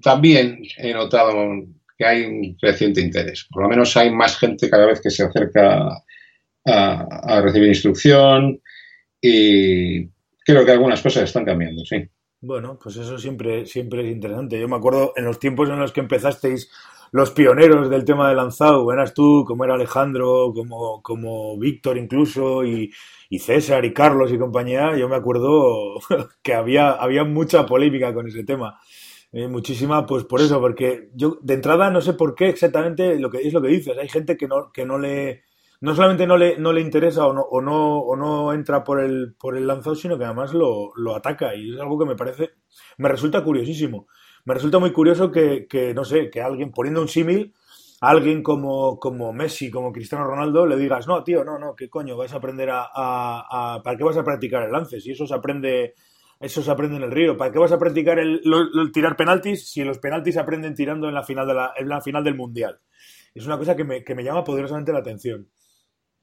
también 0.01 0.60
he 0.78 0.94
notado 0.94 1.34
que 1.98 2.06
hay 2.06 2.24
un 2.24 2.56
creciente 2.56 3.01
interés. 3.01 3.48
Por 3.51 3.63
lo 3.63 3.70
menos 3.70 3.96
hay 3.98 4.12
más 4.12 4.38
gente 4.38 4.70
cada 4.70 4.86
vez 4.86 5.01
que 5.01 5.10
se 5.10 5.24
acerca 5.24 6.01
a, 6.66 7.42
recibir 7.42 7.70
instrucción 7.70 8.62
y 9.22 10.08
creo 10.46 10.66
que 10.66 10.72
algunas 10.72 11.01
cosas 11.01 11.24
están 11.24 11.46
cambiando, 11.46 11.84
sí. 11.86 12.08
Bueno, 12.42 12.80
pues 12.82 12.96
eso 12.96 13.18
siempre, 13.18 13.66
siempre 13.66 14.06
es 14.06 14.13
interesante. 14.13 14.60
Yo 14.60 14.68
me 14.70 14.78
acuerdo 14.78 15.12
en 15.18 15.25
los 15.25 15.39
tiempos 15.39 15.68
en 15.70 15.80
los 15.80 15.92
que 15.92 16.00
empezasteis 16.00 16.72
los 17.12 17.32
pioneros 17.32 17.89
del 17.89 18.06
tema 18.06 18.30
de 18.30 18.36
lanzado, 18.36 18.92
eras 18.92 19.13
tú, 19.13 19.44
como 19.46 19.63
era 19.63 19.75
Alejandro, 19.75 20.51
como, 20.54 21.01
como 21.01 21.58
Víctor 21.58 21.98
incluso, 21.98 22.63
y, 22.63 22.92
César 23.39 23.86
y 23.86 23.94
Carlos 23.94 24.32
y 24.32 24.39
compañía, 24.39 24.98
yo 24.98 25.08
me 25.08 25.16
acuerdo 25.16 26.00
que 26.44 26.54
había, 26.54 26.92
había 26.92 27.24
mucha 27.24 27.66
polémica 27.66 28.13
con 28.13 28.28
ese 28.28 28.44
tema. 28.44 28.80
Eh, 29.32 29.48
muchísima, 29.48 30.06
pues 30.08 30.24
por 30.24 30.42
eso, 30.42 30.60
porque 30.60 31.10
yo 31.13 31.38
de 31.42 31.54
entrada 31.54 31.92
no 31.92 32.01
sé 32.01 32.13
por 32.13 32.34
qué 32.34 32.50
exactamente 32.50 33.20
lo 33.20 33.30
que 33.30 33.39
es 33.39 33.54
lo 33.54 33.62
que 33.62 33.68
dices. 33.68 33.96
Hay 33.98 34.10
gente 34.10 34.36
que 34.38 34.48
no, 34.48 34.72
que 34.72 34.86
no 34.86 34.98
le, 34.98 35.44
no 35.82 35.96
solamente 35.96 36.28
no 36.28 36.38
le, 36.38 36.58
no 36.58 36.74
le 36.74 36.82
interesa 36.82 37.25
o 37.28 37.34
no, 37.34 37.42
o 37.42 37.62
no, 37.62 38.00
o 38.00 38.16
no 38.16 38.54
entra 38.54 38.84
por 38.84 39.00
el, 39.00 39.36
por 39.39 39.56
el 39.56 39.68
lanzado, 39.68 39.96
sino 39.96 40.18
que 40.18 40.25
además 40.25 40.54
lo, 40.54 40.92
lo 40.96 41.16
ataca. 41.16 41.56
Y 41.56 41.74
es 41.74 41.80
algo 41.80 42.00
que 42.00 42.06
me 42.06 42.16
parece, 42.16 42.51
me 42.98 43.10
resulta 43.10 43.44
curiosísimo. 43.44 44.08
Me 44.46 44.53
resulta 44.53 44.79
muy 44.79 44.91
curioso 44.91 45.31
que, 45.31 45.67
que 45.67 45.93
no 45.93 46.03
sé, 46.03 46.29
que 46.29 46.41
alguien, 46.41 46.72
poniendo 46.72 47.01
un 47.01 47.08
símil, 47.08 47.53
alguien 48.01 48.41
como, 48.41 49.00
como 49.00 49.34
Messi, 49.34 49.69
como 49.69 49.91
Cristiano 49.91 50.25
Ronaldo, 50.25 50.65
le 50.65 50.77
digas, 50.77 51.08
no, 51.08 51.24
tío, 51.24 51.43
no, 51.43 51.60
no, 51.60 51.75
¿qué 51.75 51.89
coño? 51.89 52.17
Vas 52.17 52.34
a 52.34 52.38
aprender 52.38 52.69
a, 52.72 52.88
a, 52.93 53.81
¿Para 53.84 53.98
qué 53.98 54.03
vas 54.03 54.17
a 54.17 54.24
practicar 54.24 54.63
el 54.63 54.72
lance? 54.72 55.00
Si 55.01 55.12
eso 55.12 55.27
se 55.27 55.34
aprende 55.34 55.93
eso 56.39 56.62
se 56.62 56.72
aprende 56.72 56.96
en 56.98 57.03
el 57.03 57.12
río. 57.12 57.36
¿Para 57.36 57.51
qué 57.51 57.60
vas 57.60 57.72
a 57.72 57.79
practicar 57.79 58.17
el, 58.17 58.41
tirar 58.93 59.17
penaltis 59.17 59.69
si 59.69 59.84
los 59.84 60.00
penaltis 60.00 60.36
se 60.36 60.39
aprenden 60.39 60.74
tirando 60.74 61.08
en 61.08 61.13
la 61.13 61.24
final, 61.24 61.46
de 61.46 61.53
la, 61.53 61.74
en 61.75 61.89
la 61.89 62.01
final 62.01 62.24
del 62.24 62.36
Mundial? 62.36 62.79
Es 63.34 63.46
una 63.46 63.58
cosa 63.58 63.75
que 63.75 63.84
me, 63.84 64.03
que 64.03 64.15
me 64.15 64.24
llama 64.24 64.43
poderosamente 64.43 64.93
la 64.93 65.00
atención 65.00 65.50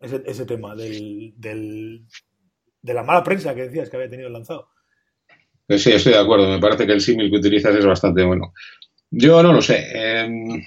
ese, 0.00 0.22
ese 0.24 0.46
tema 0.46 0.74
del, 0.74 1.34
del, 1.36 2.06
de 2.80 2.94
la 2.94 3.02
mala 3.02 3.22
prensa 3.22 3.54
que 3.54 3.62
decías 3.62 3.90
que 3.90 3.96
había 3.96 4.08
tenido 4.08 4.28
el 4.28 4.32
lanzado. 4.32 4.68
Pues 5.66 5.82
sí, 5.82 5.92
estoy 5.92 6.12
de 6.12 6.20
acuerdo. 6.20 6.48
Me 6.48 6.60
parece 6.60 6.86
que 6.86 6.92
el 6.92 7.00
símil 7.00 7.30
que 7.30 7.38
utilizas 7.38 7.74
es 7.74 7.84
bastante 7.84 8.22
bueno. 8.22 8.52
Yo 9.10 9.42
no 9.42 9.52
lo 9.52 9.62
sé. 9.62 9.86
Em, 9.92 10.62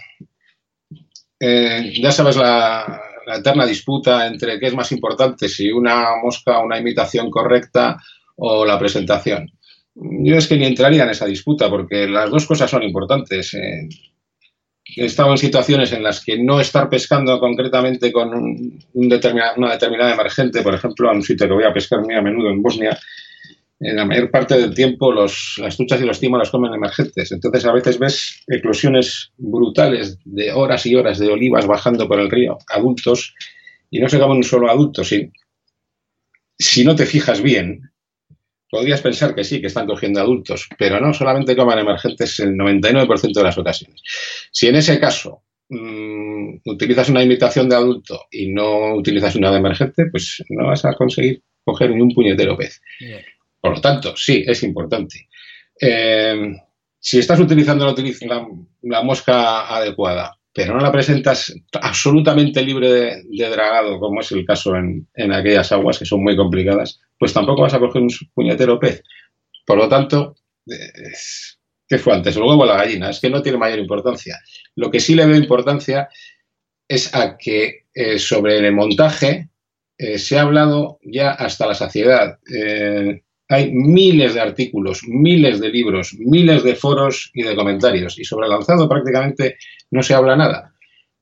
eh, 1.40 1.94
ya 2.02 2.12
sabes 2.12 2.36
la, 2.36 3.02
eterna 3.28 3.66
disputa 3.66 4.28
entre 4.28 4.60
qué 4.60 4.68
es 4.68 4.76
más 4.76 4.92
importante, 4.92 5.48
si 5.48 5.72
una 5.72 6.16
mosca, 6.22 6.60
una 6.60 6.80
imitación 6.80 7.30
correcta 7.30 7.98
o 8.36 8.66
la 8.66 8.80
presentación. 8.80 9.52
Yo 9.96 10.36
es 10.36 10.48
que 10.48 10.58
ni 10.58 10.66
entraría 10.66 11.04
en 11.04 11.10
esa 11.10 11.26
disputa 11.26 11.70
porque 11.70 12.08
las 12.08 12.30
dos 12.30 12.46
cosas 12.46 12.70
son 12.70 12.84
importantes. 12.84 13.54
Eh, 13.54 13.88
he 14.96 15.06
estado 15.06 15.32
en 15.32 15.38
situaciones 15.38 15.92
en 15.92 16.04
las 16.04 16.24
que 16.24 16.38
no 16.38 16.60
estar 16.60 16.90
pescando 16.90 17.40
concretamente 17.40 18.12
con 18.12 18.34
un, 18.34 18.84
una 18.94 19.72
determinada 19.72 20.14
emergente, 20.14 20.62
por 20.62 20.74
ejemplo, 20.74 21.10
a 21.10 21.14
un 21.14 21.22
sitio 21.22 21.48
que 21.48 21.54
voy 21.54 21.66
a 21.66 21.74
pescar 21.74 22.02
muy 22.02 22.16
a 22.16 22.22
menudo 22.22 22.50
en 22.50 22.62
Bosnia, 22.62 22.98
en 23.80 23.96
la 23.96 24.06
mayor 24.06 24.30
parte 24.30 24.58
del 24.58 24.74
tiempo 24.74 25.12
los, 25.12 25.56
las 25.58 25.78
truchas 25.78 26.02
y 26.02 26.06
los 26.06 26.20
timos 26.20 26.40
las 26.40 26.50
comen 26.50 26.74
emergentes. 26.74 27.32
Entonces 27.32 27.66
a 27.66 27.72
veces 27.72 27.98
ves 27.98 28.44
eclosiones 28.48 29.32
brutales 29.38 30.20
de 30.26 30.52
horas 30.52 30.86
y 30.86 30.96
horas 30.96 31.18
de 31.20 31.30
olivas 31.30 31.66
bajando 31.66 32.08
por 32.08 32.20
el 32.20 32.30
río, 32.30 32.58
adultos, 32.68 33.34
y 33.90 34.00
no 34.00 34.10
se 34.10 34.20
comen 34.20 34.38
un 34.38 34.44
solo 34.44 34.70
adulto. 34.70 35.04
Si, 35.04 35.32
si 36.58 36.84
no 36.84 36.96
te 36.96 37.06
fijas 37.06 37.42
bien, 37.42 37.92
podrías 38.70 39.02
pensar 39.02 39.34
que 39.34 39.46
sí, 39.46 39.62
que 39.62 39.68
están 39.68 39.88
cogiendo 39.88 40.20
adultos, 40.20 40.68
pero 40.78 41.00
no, 41.00 41.14
solamente 41.14 41.56
comen 41.56 41.80
emergentes 41.80 42.40
el 42.42 42.56
99% 42.56 43.34
de 43.34 43.44
las 43.44 43.58
ocasiones. 43.58 44.02
Si 44.52 44.68
en 44.68 44.76
ese 44.76 45.00
caso 45.00 45.44
mmm, 45.70 46.58
utilizas 46.66 47.08
una 47.10 47.24
imitación 47.24 47.70
de 47.70 47.76
adulto 47.78 48.26
y 48.30 48.52
no 48.52 48.96
utilizas 48.96 49.36
una 49.38 49.52
de 49.52 49.58
emergente, 49.58 50.08
pues 50.12 50.44
no 50.50 50.68
vas 50.68 50.84
a 50.84 50.94
conseguir 50.96 51.42
coger 51.64 51.92
ni 51.92 52.02
un 52.02 52.14
puñetero 52.14 52.58
pez. 52.58 52.82
Por 53.62 53.76
lo 53.76 53.82
tanto, 53.82 54.16
sí, 54.16 54.44
es 54.46 54.64
importante. 54.64 55.28
Eh, 55.80 56.56
si 57.00 57.20
estás 57.20 57.40
utilizando 57.40 57.86
la, 58.82 59.02
mosca 59.04 59.68
adecuada, 59.68 60.38
pero 60.54 60.74
no 60.74 60.82
la 60.82 60.92
presentas 60.92 61.54
absolutamente 61.82 62.62
libre 62.62 62.90
de, 62.90 63.50
dragado, 63.50 64.00
como 64.00 64.22
es 64.22 64.32
el 64.32 64.46
caso 64.46 64.76
en, 64.76 65.08
aquellas 65.32 65.72
aguas 65.72 65.98
que 65.98 66.06
son 66.06 66.24
muy 66.24 66.36
complicadas, 66.36 67.00
pues 67.18 67.34
tampoco 67.34 67.62
vas 67.62 67.74
a 67.74 67.80
coger 67.80 68.02
un 68.02 68.10
puñetero 68.34 68.80
pez. 68.80 69.04
Por 69.66 69.78
lo 69.78 69.88
tanto, 69.88 70.36
eh, 70.68 71.12
¿qué 71.88 71.98
fue 71.98 72.14
antes? 72.14 72.36
El 72.36 72.44
huevo 72.44 72.64
o 72.64 72.66
la 72.66 72.78
gallina. 72.78 73.10
Es 73.10 73.20
que 73.20 73.30
no 73.30 73.42
tiene 73.42 73.58
mayor 73.58 73.80
importancia. 73.80 74.38
Lo 74.76 74.90
que 74.92 75.00
sí 75.00 75.16
le 75.16 75.26
veo 75.26 75.38
importancia 75.38 76.10
es 76.88 77.14
a 77.14 77.38
que 77.38 77.86
eh, 77.94 78.20
sobre 78.20 78.58
el 78.58 78.74
montaje 78.74 79.50
se 80.16 80.40
ha 80.40 80.44
hablado 80.44 80.98
ya 81.04 81.32
hasta 81.32 81.68
la 81.68 81.74
saciedad. 81.74 82.40
Hay 83.50 83.72
miles 83.72 84.36
de 84.36 84.42
artículos, 84.42 85.02
miles 85.08 85.60
de 85.60 85.70
libros, 85.70 86.16
miles 86.20 86.64
de 86.64 86.76
foros 86.76 87.32
y 87.34 87.44
de 87.44 87.56
comentarios. 87.56 88.20
Y 88.20 88.24
sobre 88.24 88.46
el 88.46 88.52
lanzado 88.52 88.88
prácticamente 88.88 89.58
no 89.90 90.04
se 90.04 90.14
habla 90.14 90.36
nada. 90.36 90.76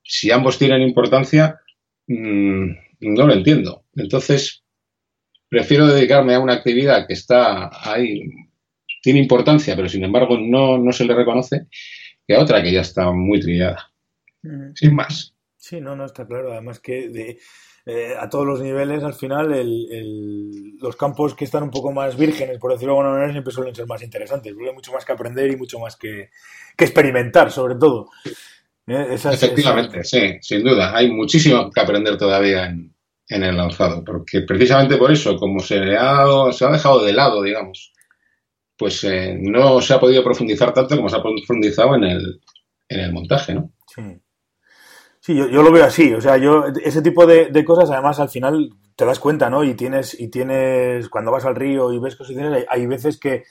Si 0.03 0.29
ambos 0.29 0.59
tienen 0.59 0.81
importancia, 0.81 1.61
mmm, 2.07 2.69
no 2.99 3.27
lo 3.27 3.33
entiendo. 3.33 3.85
Entonces, 3.95 4.63
prefiero 5.49 5.87
dedicarme 5.87 6.35
a 6.35 6.39
una 6.39 6.53
actividad 6.53 7.07
que 7.07 7.13
está 7.13 7.69
ahí, 7.89 8.23
tiene 9.01 9.19
importancia, 9.19 9.75
pero 9.75 9.87
sin 9.87 10.03
embargo 10.03 10.37
no, 10.37 10.77
no 10.77 10.91
se 10.91 11.05
le 11.05 11.15
reconoce, 11.15 11.67
que 12.27 12.35
a 12.35 12.41
otra 12.41 12.61
que 12.61 12.73
ya 12.73 12.81
está 12.81 13.11
muy 13.11 13.39
trillada. 13.39 13.91
Mm. 14.43 14.73
Sin 14.75 14.95
más. 14.95 15.33
Sí, 15.55 15.79
no, 15.81 15.95
no, 15.95 16.05
está 16.05 16.25
claro. 16.25 16.51
Además 16.51 16.79
que 16.79 17.09
de, 17.09 17.39
eh, 17.89 18.15
a 18.19 18.27
todos 18.27 18.45
los 18.45 18.59
niveles, 18.59 19.01
al 19.01 19.13
final, 19.13 19.47
los 20.81 20.97
campos 20.97 21.33
que 21.33 21.45
están 21.45 21.63
un 21.63 21.71
poco 21.71 21.93
más 21.93 22.17
vírgenes, 22.17 22.57
por 22.59 22.73
decirlo 22.73 22.95
de 22.95 22.99
alguna 22.99 23.13
manera, 23.13 23.31
siempre 23.31 23.53
suelen 23.53 23.73
ser 23.73 23.87
más 23.87 24.03
interesantes. 24.03 24.53
Hay 24.53 24.73
mucho 24.73 24.91
más 24.91 25.05
que 25.05 25.13
aprender 25.13 25.49
y 25.49 25.55
mucho 25.55 25.79
más 25.79 25.95
que, 25.95 26.29
experimentar, 26.77 27.49
sobre 27.49 27.75
todo. 27.75 28.09
Eh, 28.87 29.13
Efectivamente, 29.13 30.03
sí, 30.03 30.37
sin 30.41 30.65
duda. 30.65 30.93
Hay 30.93 31.09
muchísimo 31.09 31.71
que 31.71 31.79
aprender 31.79 32.17
todavía 32.17 32.65
en, 32.65 32.93
el 33.29 33.55
lanzado, 33.55 34.03
porque 34.03 34.41
precisamente 34.41 34.97
por 34.97 35.09
eso, 35.09 35.37
como 35.37 35.61
se, 35.61 35.95
ha, 35.95 36.51
se 36.51 36.65
ha 36.65 36.71
dejado 36.71 37.05
de 37.05 37.13
lado, 37.13 37.41
digamos, 37.41 37.93
pues 38.77 39.01
eh, 39.05 39.37
no 39.39 39.79
se 39.79 39.93
ha 39.93 39.99
podido 40.01 40.25
profundizar 40.25 40.73
tanto 40.73 40.97
como 40.97 41.07
se 41.07 41.15
ha 41.15 41.21
profundizado 41.21 41.95
en 41.95 42.03
el, 42.03 42.41
en 42.89 42.99
el 42.99 43.13
montaje, 43.13 43.53
¿no? 43.53 43.71
Sí. 43.95 44.01
Sí, 45.27 45.35
yo, 45.35 45.61
lo 45.61 45.73
veo 45.73 45.83
así. 45.83 46.13
O 46.13 46.21
sea, 46.21 46.37
yo, 46.37 46.67
ese 46.85 47.01
tipo 47.01 47.25
de, 47.25 47.65
cosas, 47.65 47.91
además, 47.91 48.17
al 48.21 48.29
final 48.29 48.69
te 48.95 49.03
das 49.03 49.19
cuenta, 49.19 49.49
¿no? 49.49 49.61
Y 49.65 49.73
tienes, 49.73 50.17
y 50.17 50.29
tienes, 50.29 51.09
cuando 51.09 51.31
vas 51.31 51.43
al 51.43 51.57
río 51.57 51.91
y 51.91 51.99
ves 51.99 52.15
cosas, 52.15 52.37
hay, 52.37 52.63
hay 52.69 52.85
veces 52.85 53.19
que, 53.19 53.43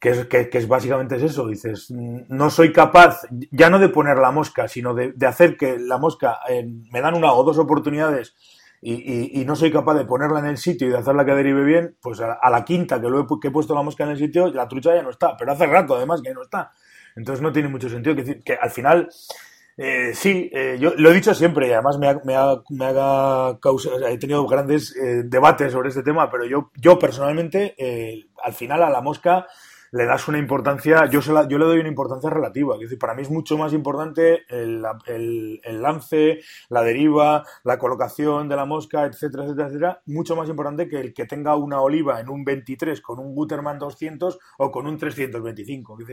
que 0.00 0.08
es, 0.08 0.26
que, 0.26 0.50
es, 0.50 0.66
básicamente 0.66 1.14
es 1.14 1.22
eso. 1.22 1.46
Dices, 1.46 1.92
no 1.92 2.50
soy 2.50 2.72
capaz, 2.72 3.20
ya 3.52 3.70
no 3.70 3.78
de 3.78 3.88
poner 3.88 4.18
la 4.18 4.32
mosca, 4.32 4.66
sino 4.66 4.94
de, 4.94 5.14
hacer 5.24 5.56
que 5.56 5.78
la 5.78 5.96
mosca, 5.96 6.40
eh, 6.48 6.66
me 6.90 7.00
dan 7.00 7.14
una 7.14 7.32
o 7.34 7.44
dos 7.44 7.56
oportunidades 7.56 8.34
y, 8.80 9.40
y, 9.40 9.44
no 9.44 9.54
soy 9.54 9.70
capaz 9.70 9.94
de 9.94 10.04
ponerla 10.04 10.40
en 10.40 10.46
el 10.46 10.58
sitio 10.58 10.88
y 10.88 10.90
de 10.90 10.98
hacerla 10.98 11.24
que 11.24 11.36
derive 11.36 11.62
bien, 11.62 11.96
pues 12.02 12.20
a, 12.20 12.50
la 12.50 12.64
quinta 12.64 13.00
que, 13.00 13.08
lo 13.08 13.20
he, 13.20 13.26
que 13.40 13.46
he 13.46 13.52
puesto 13.52 13.76
la 13.76 13.82
mosca 13.82 14.02
en 14.02 14.10
el 14.10 14.18
sitio, 14.18 14.48
la 14.52 14.66
trucha 14.66 14.92
ya 14.92 15.02
no 15.02 15.10
está. 15.10 15.36
Pero 15.36 15.52
hace 15.52 15.68
rato, 15.68 15.94
además, 15.94 16.20
que 16.20 16.34
no 16.34 16.42
está. 16.42 16.72
Entonces 17.14 17.40
no 17.40 17.52
tiene 17.52 17.68
mucho 17.68 17.88
sentido. 17.88 18.16
Que, 18.16 18.42
que 18.42 18.54
al 18.54 18.70
final 18.70 19.08
eh, 19.76 20.12
sí, 20.14 20.50
eh, 20.52 20.76
yo 20.78 20.92
lo 20.96 21.10
he 21.10 21.14
dicho 21.14 21.34
siempre 21.34 21.68
y 21.68 21.72
además 21.72 21.98
me 21.98 22.08
ha, 22.08 22.20
me 22.24 22.84
haga 22.84 23.58
he 24.10 24.18
tenido 24.18 24.46
grandes 24.46 24.94
eh, 24.96 25.22
debates 25.24 25.72
sobre 25.72 25.88
este 25.88 26.02
tema, 26.02 26.30
pero 26.30 26.44
yo, 26.44 26.70
yo 26.76 26.98
personalmente, 26.98 27.74
al 28.42 28.52
final 28.52 28.82
a 28.82 28.90
la 28.90 29.00
mosca 29.00 29.46
le 29.92 30.06
das 30.06 30.26
una 30.26 30.38
importancia, 30.38 31.04
yo, 31.06 31.20
se 31.20 31.32
yo 31.32 31.58
le 31.58 31.66
doy 31.66 31.78
una 31.78 31.88
importancia 31.88 32.30
relativa. 32.30 32.76
Para 32.98 33.14
mí 33.14 33.22
es 33.22 33.30
mucho 33.30 33.58
más 33.58 33.74
importante 33.74 34.42
el, 34.48 34.80
lance, 34.80 36.40
la 36.70 36.82
deriva, 36.82 37.44
la 37.62 37.78
colocación 37.78 38.48
de 38.48 38.56
la 38.56 38.64
mosca, 38.64 39.04
etcétera, 39.04 39.44
etcétera, 39.44 39.68
etcétera, 39.68 40.02
mucho 40.06 40.34
más 40.34 40.48
importante 40.48 40.88
que 40.88 40.98
el 40.98 41.12
que 41.12 41.26
tenga 41.26 41.56
una 41.56 41.82
oliva 41.82 42.20
en 42.20 42.30
un 42.30 42.42
23 42.42 43.02
con 43.02 43.18
un 43.18 43.34
Guterman 43.34 43.78
200 43.78 44.38
o 44.58 44.70
con 44.70 44.86
un 44.86 44.96
325. 44.96 45.98
Es 46.00 46.06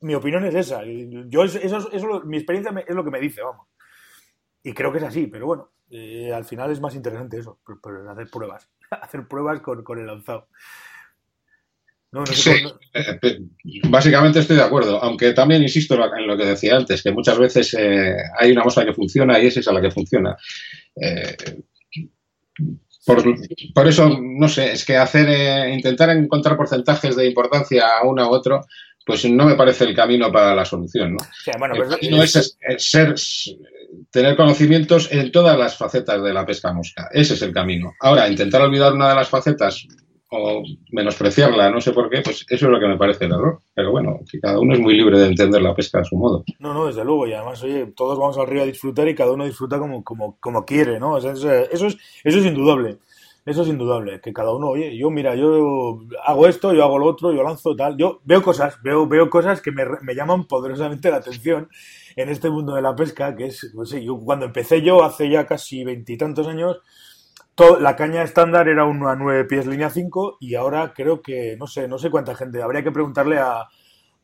mi 0.00 0.14
opinión 0.14 0.44
es 0.44 0.54
esa. 0.54 0.82
Yo 0.84 1.44
eso, 1.44 1.58
eso, 1.58 2.20
mi 2.24 2.36
experiencia 2.36 2.72
es 2.86 2.94
lo 2.94 3.04
que 3.04 3.10
me 3.10 3.20
dice, 3.20 3.42
vamos. 3.42 3.66
Y 4.62 4.72
creo 4.72 4.92
que 4.92 4.98
es 4.98 5.04
así, 5.04 5.26
pero 5.26 5.46
bueno, 5.46 5.70
eh, 5.90 6.32
al 6.32 6.44
final 6.44 6.70
es 6.70 6.80
más 6.80 6.94
interesante 6.94 7.38
eso, 7.38 7.60
hacer 8.10 8.28
pruebas, 8.30 8.68
hacer 8.90 9.26
pruebas 9.28 9.60
con, 9.60 9.82
con 9.84 9.98
el 9.98 10.06
lanzado. 10.06 10.48
sí, 12.32 12.50
eh, 12.92 13.18
eh, 13.22 13.40
básicamente 13.88 14.40
estoy 14.40 14.56
de 14.56 14.62
acuerdo, 14.62 15.02
aunque 15.02 15.32
también 15.32 15.62
insisto 15.62 15.94
en 15.94 16.26
lo 16.26 16.36
que 16.36 16.46
decía 16.46 16.76
antes, 16.76 17.02
que 17.02 17.12
muchas 17.12 17.38
veces 17.38 17.76
hay 18.38 18.52
una 18.52 18.64
mosca 18.64 18.84
que 18.84 18.94
funciona 18.94 19.38
y 19.38 19.46
esa 19.46 19.60
es 19.60 19.68
a 19.68 19.72
la 19.72 19.80
que 19.80 19.90
funciona. 19.90 20.36
Por, 23.06 23.86
eso, 23.86 24.18
no 24.20 24.48
sé, 24.48 24.72
es 24.72 24.84
que 24.84 24.96
hacer, 24.96 25.28
eh, 25.28 25.72
intentar 25.72 26.10
encontrar 26.10 26.56
porcentajes 26.56 27.14
de 27.14 27.28
importancia 27.28 27.84
a 27.98 28.04
uno 28.04 28.28
u 28.28 28.34
otro, 28.34 28.66
pues 29.06 29.24
no 29.30 29.46
me 29.46 29.54
parece 29.54 29.84
el 29.84 29.94
camino 29.94 30.32
para 30.32 30.52
la 30.52 30.64
solución, 30.64 31.14
¿no? 31.14 31.18
el 32.02 32.20
es, 32.20 32.58
ser, 32.78 33.14
tener 34.10 34.36
conocimientos 34.36 35.12
en 35.12 35.30
todas 35.30 35.56
las 35.56 35.76
facetas 35.76 36.20
de 36.24 36.34
la 36.34 36.44
pesca 36.44 36.72
mosca. 36.72 37.08
Ese 37.12 37.34
es 37.34 37.42
el 37.42 37.52
camino. 37.52 37.94
Ahora, 38.00 38.28
intentar 38.28 38.62
olvidar 38.62 38.94
una 38.94 39.10
de 39.10 39.14
las 39.14 39.28
facetas 39.28 39.86
o 40.32 40.60
menospreciarla, 40.90 41.70
no 41.70 41.80
sé 41.80 41.92
por 41.92 42.10
qué, 42.10 42.20
pues 42.20 42.44
eso 42.48 42.66
es 42.66 42.72
lo 42.72 42.80
que 42.80 42.88
me 42.88 42.98
parece 42.98 43.26
el 43.26 43.32
error. 43.32 43.60
Pero 43.72 43.92
bueno, 43.92 44.18
que 44.28 44.40
cada 44.40 44.58
uno 44.58 44.74
es 44.74 44.80
muy 44.80 44.96
libre 44.96 45.20
de 45.20 45.28
entender 45.28 45.62
la 45.62 45.72
pesca 45.72 46.00
a 46.00 46.04
su 46.04 46.16
modo. 46.16 46.44
No, 46.58 46.74
no, 46.74 46.86
desde 46.86 47.04
luego. 47.04 47.28
Y 47.28 47.32
además, 47.32 47.62
oye, 47.62 47.86
todos 47.96 48.18
vamos 48.18 48.36
al 48.38 48.48
río 48.48 48.62
a 48.62 48.66
disfrutar 48.66 49.06
y 49.06 49.14
cada 49.14 49.30
uno 49.30 49.44
disfruta 49.44 49.78
como, 49.78 50.02
como, 50.02 50.36
como 50.40 50.64
quiere, 50.64 50.98
¿no? 50.98 51.16
eso, 51.16 51.30
es, 51.30 51.96
eso 52.24 52.38
es 52.38 52.44
indudable. 52.44 52.98
Eso 53.46 53.62
es 53.62 53.68
indudable, 53.68 54.20
que 54.20 54.32
cada 54.32 54.52
uno, 54.52 54.70
oye, 54.70 54.96
yo 54.98 55.08
mira, 55.08 55.36
yo 55.36 56.00
hago 56.24 56.48
esto, 56.48 56.74
yo 56.74 56.82
hago 56.82 56.98
lo 56.98 57.06
otro, 57.06 57.32
yo 57.32 57.44
lanzo 57.44 57.76
tal, 57.76 57.96
yo 57.96 58.20
veo 58.24 58.42
cosas, 58.42 58.82
veo, 58.82 59.06
veo 59.06 59.30
cosas 59.30 59.60
que 59.60 59.70
me, 59.70 59.84
me 60.02 60.16
llaman 60.16 60.48
poderosamente 60.48 61.10
la 61.12 61.18
atención 61.18 61.68
en 62.16 62.28
este 62.28 62.50
mundo 62.50 62.74
de 62.74 62.82
la 62.82 62.96
pesca, 62.96 63.36
que 63.36 63.46
es, 63.46 63.72
sí, 63.84 64.04
yo 64.04 64.18
cuando 64.18 64.46
empecé 64.46 64.82
yo 64.82 65.04
hace 65.04 65.30
ya 65.30 65.46
casi 65.46 65.84
veintitantos 65.84 66.48
años, 66.48 66.82
la 67.80 67.94
caña 67.94 68.24
estándar 68.24 68.68
era 68.68 68.84
uno 68.84 69.08
a 69.08 69.14
nueve 69.14 69.44
pies 69.44 69.64
línea 69.66 69.90
5 69.90 70.38
y 70.40 70.56
ahora 70.56 70.92
creo 70.92 71.22
que, 71.22 71.56
no 71.56 71.68
sé, 71.68 71.86
no 71.86 71.98
sé 71.98 72.10
cuánta 72.10 72.34
gente, 72.34 72.62
habría 72.62 72.82
que 72.82 72.90
preguntarle 72.90 73.38
a, 73.38 73.68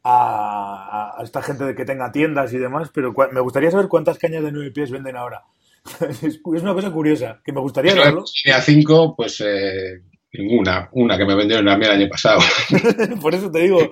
a, 0.02 1.16
esta 1.22 1.42
gente 1.42 1.64
de 1.64 1.74
que 1.76 1.84
tenga 1.84 2.10
tiendas 2.12 2.52
y 2.52 2.58
demás, 2.58 2.90
pero 2.92 3.14
me 3.32 3.40
gustaría 3.40 3.70
saber 3.70 3.88
cuántas 3.88 4.18
cañas 4.18 4.42
de 4.42 4.52
nueve 4.52 4.72
pies 4.72 4.90
venden 4.90 5.16
ahora. 5.16 5.44
es 6.22 6.40
una 6.44 6.74
cosa 6.74 6.90
curiosa, 6.90 7.40
que 7.44 7.52
me 7.52 7.60
gustaría 7.60 7.94
verlo. 7.94 8.24
Línea 8.44 8.60
5, 8.60 9.14
pues 9.16 9.40
eh, 9.40 10.02
ninguna, 10.32 10.88
una 10.92 11.18
que 11.18 11.24
me 11.24 11.34
vendieron 11.34 11.68
a 11.68 11.76
mí 11.76 11.84
el 11.84 11.90
año 11.90 12.08
pasado. 12.08 12.40
Por 13.20 13.34
eso 13.34 13.50
te 13.50 13.60
digo. 13.60 13.78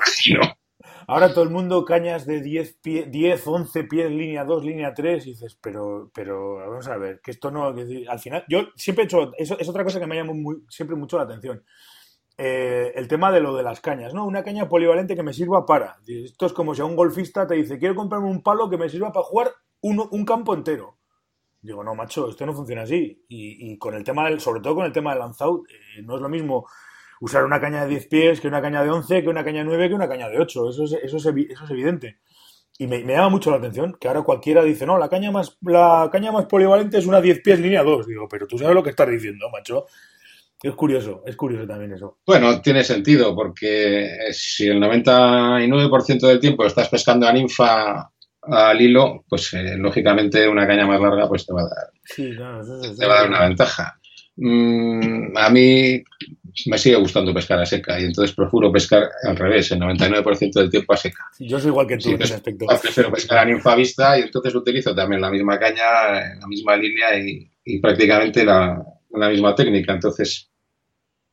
Ahora 1.07 1.35
todo 1.35 1.43
el 1.43 1.51
mundo 1.51 1.85
cañas 1.85 2.25
de 2.25 2.41
10, 2.41 2.79
10 3.09 3.47
11 3.47 3.85
pies, 3.85 4.11
línea 4.13 4.45
2, 4.45 4.65
línea 4.65 4.95
3, 4.95 5.27
y 5.27 5.31
dices, 5.31 5.59
pero, 5.61 6.09
pero 6.15 6.59
vamos 6.59 6.87
a 6.87 6.97
ver, 6.99 7.21
que 7.21 7.33
esto 7.33 7.51
no, 7.51 7.67
al 7.67 8.19
final, 8.21 8.45
yo 8.49 8.69
siempre 8.77 9.03
he 9.03 9.07
hecho, 9.07 9.33
eso 9.37 9.59
es 9.59 9.69
otra 9.69 9.83
cosa 9.83 9.99
que 9.99 10.07
me 10.07 10.15
llama 10.15 10.35
muy, 10.35 10.59
siempre 10.69 10.95
mucho 10.95 11.17
la 11.17 11.25
atención. 11.25 11.65
Eh, 12.39 12.93
el 12.95 13.09
tema 13.09 13.33
de 13.33 13.41
lo 13.41 13.57
de 13.57 13.65
las 13.65 13.81
cañas, 13.81 14.15
¿no? 14.15 14.25
Una 14.25 14.45
caña 14.45 14.69
polivalente 14.69 15.17
que 15.17 15.25
me 15.25 15.33
sirva 15.33 15.67
para. 15.67 15.97
Esto 16.07 16.47
es 16.47 16.53
como 16.53 16.77
si 16.77 16.81
a 16.81 16.85
un 16.85 16.95
golfista 16.95 17.45
te 17.45 17.57
dice, 17.57 17.79
quiero 17.79 17.97
comprarme 17.97 18.29
un 18.29 18.43
palo 18.43 18.71
que 18.71 18.79
me 18.79 18.89
sirva 18.89 19.13
para 19.13 19.25
jugar 19.25 19.51
un 19.83 20.25
campo 20.25 20.55
entero. 20.55 21.00
Digo, 21.62 21.85
no, 21.85 21.95
macho, 21.95 22.29
esto 22.29 22.47
no 22.47 22.55
funciona 22.55 22.83
así. 22.83 23.25
Y, 23.29 23.76
con 23.79 23.95
el 23.95 24.05
tema 24.05 24.29
del, 24.29 24.40
sobre 24.40 24.61
todo 24.61 24.76
con 24.76 24.87
el 24.87 24.93
tema 24.93 25.11
del 25.11 25.21
lanzado, 25.21 25.62
eh, 25.69 26.02
no 26.02 26.17
es 26.17 26.23
lo 26.23 26.29
mismo 26.29 26.67
usar 27.21 27.45
una 27.45 27.61
caña 27.61 27.83
de 27.83 27.90
10 27.90 28.07
pies 28.07 28.40
que 28.40 28.49
una 28.49 28.62
caña 28.62 28.83
de 28.83 28.90
11, 28.90 29.23
que 29.23 29.29
una 29.29 29.45
caña 29.45 29.59
de 29.59 29.67
9, 29.67 29.88
que 29.88 29.95
una 29.95 30.09
caña 30.09 30.29
de 30.29 30.38
8. 30.38 30.71
Eso 30.71 30.85
es, 30.85 30.93
eso 30.93 31.17
es, 31.17 31.26
eso 31.26 31.64
es 31.64 31.71
evidente. 31.71 32.19
Y 32.79 32.87
me, 32.87 33.02
llama 33.02 33.29
mucho 33.29 33.50
la 33.50 33.59
atención 33.59 33.95
que 34.00 34.09
ahora 34.09 34.23
cualquiera 34.23 34.62
dice, 34.62 34.87
no, 34.87 34.99
la 34.99 35.11
caña 35.11 35.31
más, 35.31 35.59
la 35.61 36.09
caña 36.11 36.33
más 36.33 36.47
polivalente 36.47 36.97
es 36.97 37.07
una 37.07 37.21
10 37.21 37.43
pies 37.43 37.61
línea 37.61 37.83
2. 37.83 38.07
Digo, 38.07 38.26
pero 38.26 38.47
tú 38.47 38.57
sabes 38.57 38.75
lo 38.75 38.83
que 38.83 38.90
estás 38.90 39.09
diciendo, 39.11 39.50
macho. 39.50 39.85
Es 40.62 40.75
curioso, 40.75 41.23
es 41.26 41.37
curioso 41.37 41.67
también 41.67 41.93
eso. 41.93 42.19
Bueno, 42.26 42.61
tiene 42.61 42.85
sentido, 42.85 43.35
porque 43.35 44.09
si 44.33 44.67
el 44.67 44.79
99% 44.79 46.26
del 46.26 46.40
tiempo 46.40 46.64
estás 46.64 46.88
pescando 46.88 47.26
a 47.26 47.33
ninfa 47.33 48.11
al 48.50 48.80
hilo, 48.80 49.25
pues 49.28 49.52
eh, 49.54 49.76
lógicamente 49.76 50.49
una 50.49 50.66
caña 50.66 50.87
más 50.87 51.00
larga 51.00 51.28
pues 51.28 51.47
te 51.47 51.52
va 51.52 51.62
a 51.62 51.69
dar, 51.69 51.90
te 52.97 53.07
va 53.07 53.14
a 53.14 53.21
dar 53.21 53.28
una 53.28 53.49
ventaja. 53.49 54.00
Mm, 54.37 55.37
a 55.37 55.50
mí 55.50 56.02
me 56.66 56.78
sigue 56.78 56.97
gustando 56.97 57.35
pescar 57.35 57.61
a 57.61 57.66
seca 57.66 58.00
y 58.00 58.04
entonces 58.04 58.35
procuro 58.35 58.73
pescar 58.73 59.09
al 59.25 59.37
revés, 59.37 59.71
el 59.73 59.80
99% 59.80 60.52
del 60.52 60.71
tiempo 60.71 60.92
a 60.92 60.97
seca. 60.97 61.25
yo 61.38 61.61
soy 61.61 61.69
igual 61.69 61.87
que 61.87 61.99
tú 61.99 62.11
en 62.11 62.23
ese 62.23 62.35
aspecto. 62.35 62.66
Prefiero 62.80 63.12
pescar 63.12 63.38
a 63.38 63.45
ninfa 63.45 63.75
vista 63.75 64.19
y 64.19 64.23
entonces 64.23 64.54
utilizo 64.54 64.95
también 64.95 65.21
la 65.21 65.30
misma 65.30 65.59
caña, 65.59 66.36
la 66.39 66.47
misma 66.47 66.76
línea 66.76 67.08
y, 67.19 67.78
prácticamente 67.80 68.45
la, 68.45 68.82
la, 69.10 69.28
misma 69.28 69.54
técnica. 69.54 69.93
Entonces, 69.93 70.50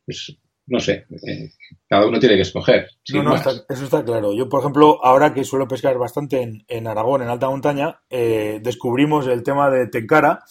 pues 0.04 0.36
no 0.68 0.80
sé, 0.80 1.06
eh, 1.26 1.50
cada 1.88 2.06
uno 2.06 2.18
tiene 2.20 2.36
que 2.36 2.42
escoger. 2.42 2.88
No, 3.12 3.22
no, 3.22 3.34
eso 3.34 3.62
está 3.68 4.04
claro. 4.04 4.32
Yo, 4.34 4.48
por 4.48 4.60
ejemplo, 4.60 5.02
ahora 5.02 5.32
que 5.32 5.44
suelo 5.44 5.66
pescar 5.66 5.96
bastante 5.98 6.42
en, 6.42 6.64
en 6.68 6.86
Aragón, 6.86 7.22
en 7.22 7.28
alta 7.28 7.48
montaña, 7.48 8.00
eh, 8.10 8.60
descubrimos 8.62 9.26
el 9.26 9.42
tema 9.42 9.70
de 9.70 9.86
Tenkara. 9.86 10.44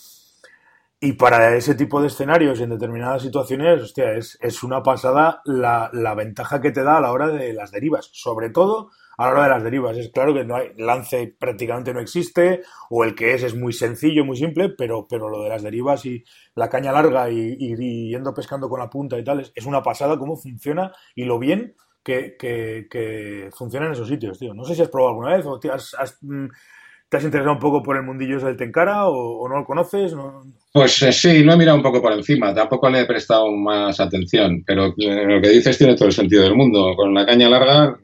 Y 0.99 1.13
para 1.13 1.55
ese 1.55 1.75
tipo 1.75 2.01
de 2.01 2.07
escenarios 2.07 2.59
y 2.59 2.63
en 2.63 2.71
determinadas 2.71 3.21
situaciones, 3.21 3.83
hostia, 3.83 4.13
es, 4.13 4.35
es 4.41 4.63
una 4.63 4.81
pasada 4.81 5.41
la, 5.45 5.91
la, 5.93 6.15
ventaja 6.15 6.59
que 6.59 6.71
te 6.71 6.81
da 6.81 6.97
a 6.97 7.01
la 7.01 7.11
hora 7.11 7.27
de 7.27 7.53
las 7.53 7.69
derivas. 7.69 8.09
Sobre 8.13 8.49
todo 8.49 8.89
a 9.17 9.31
la 9.31 9.43
de 9.43 9.49
las 9.49 9.63
derivas. 9.63 9.97
Es 9.97 10.09
claro 10.09 10.33
que 10.33 10.43
no 10.43 10.55
hay, 10.55 10.69
lance 10.77 11.35
prácticamente 11.37 11.93
no 11.93 11.99
existe, 11.99 12.61
o 12.89 13.03
el 13.03 13.15
que 13.15 13.33
es 13.33 13.43
es 13.43 13.55
muy 13.55 13.73
sencillo, 13.73 14.23
muy 14.23 14.37
simple, 14.37 14.69
pero, 14.69 15.07
pero 15.09 15.27
lo 15.27 15.43
de 15.43 15.49
las 15.49 15.63
derivas 15.63 16.05
y 16.05 16.23
la 16.55 16.69
caña 16.69 16.91
larga 16.91 17.29
y, 17.29 17.75
yendo 18.09 18.33
pescando 18.33 18.69
con 18.69 18.79
la 18.79 18.89
punta 18.89 19.17
y 19.17 19.23
tal, 19.23 19.51
es, 19.53 19.65
una 19.65 19.81
pasada 19.81 20.17
cómo 20.17 20.37
funciona 20.37 20.91
y 21.15 21.25
lo 21.25 21.39
bien 21.39 21.75
que, 22.03 22.37
que, 22.39 23.49
funciona 23.53 23.87
en 23.87 23.91
esos 23.93 24.07
sitios, 24.07 24.39
tío. 24.39 24.53
No 24.53 24.63
sé 24.63 24.75
si 24.75 24.81
has 24.81 24.89
probado 24.89 25.09
alguna 25.09 25.35
vez 25.35 25.45
o 25.45 25.59
mm, 26.21 26.47
te 27.09 27.17
has 27.17 27.23
interesado 27.23 27.53
un 27.53 27.59
poco 27.59 27.83
por 27.83 27.97
el 27.97 28.03
mundillo 28.03 28.39
del 28.39 28.55
Tenkara 28.55 29.07
o, 29.07 29.49
no 29.49 29.57
lo 29.57 29.65
conoces. 29.65 30.15
Pues 30.71 31.01
eh, 31.01 31.11
sí, 31.11 31.43
lo 31.43 31.53
he 31.53 31.57
mirado 31.57 31.77
un 31.77 31.83
poco 31.83 32.01
por 32.01 32.13
encima, 32.13 32.53
tampoco 32.53 32.89
le 32.89 33.01
he 33.01 33.05
prestado 33.05 33.51
más 33.51 33.99
atención, 33.99 34.63
pero 34.65 34.93
eh, 34.97 35.25
lo 35.25 35.41
que 35.41 35.49
dices 35.49 35.77
tiene 35.77 35.95
todo 35.95 36.07
el 36.07 36.13
sentido 36.13 36.43
del 36.43 36.55
mundo. 36.55 36.93
Con 36.95 37.13
la 37.13 37.25
caña 37.25 37.49
larga 37.49 37.97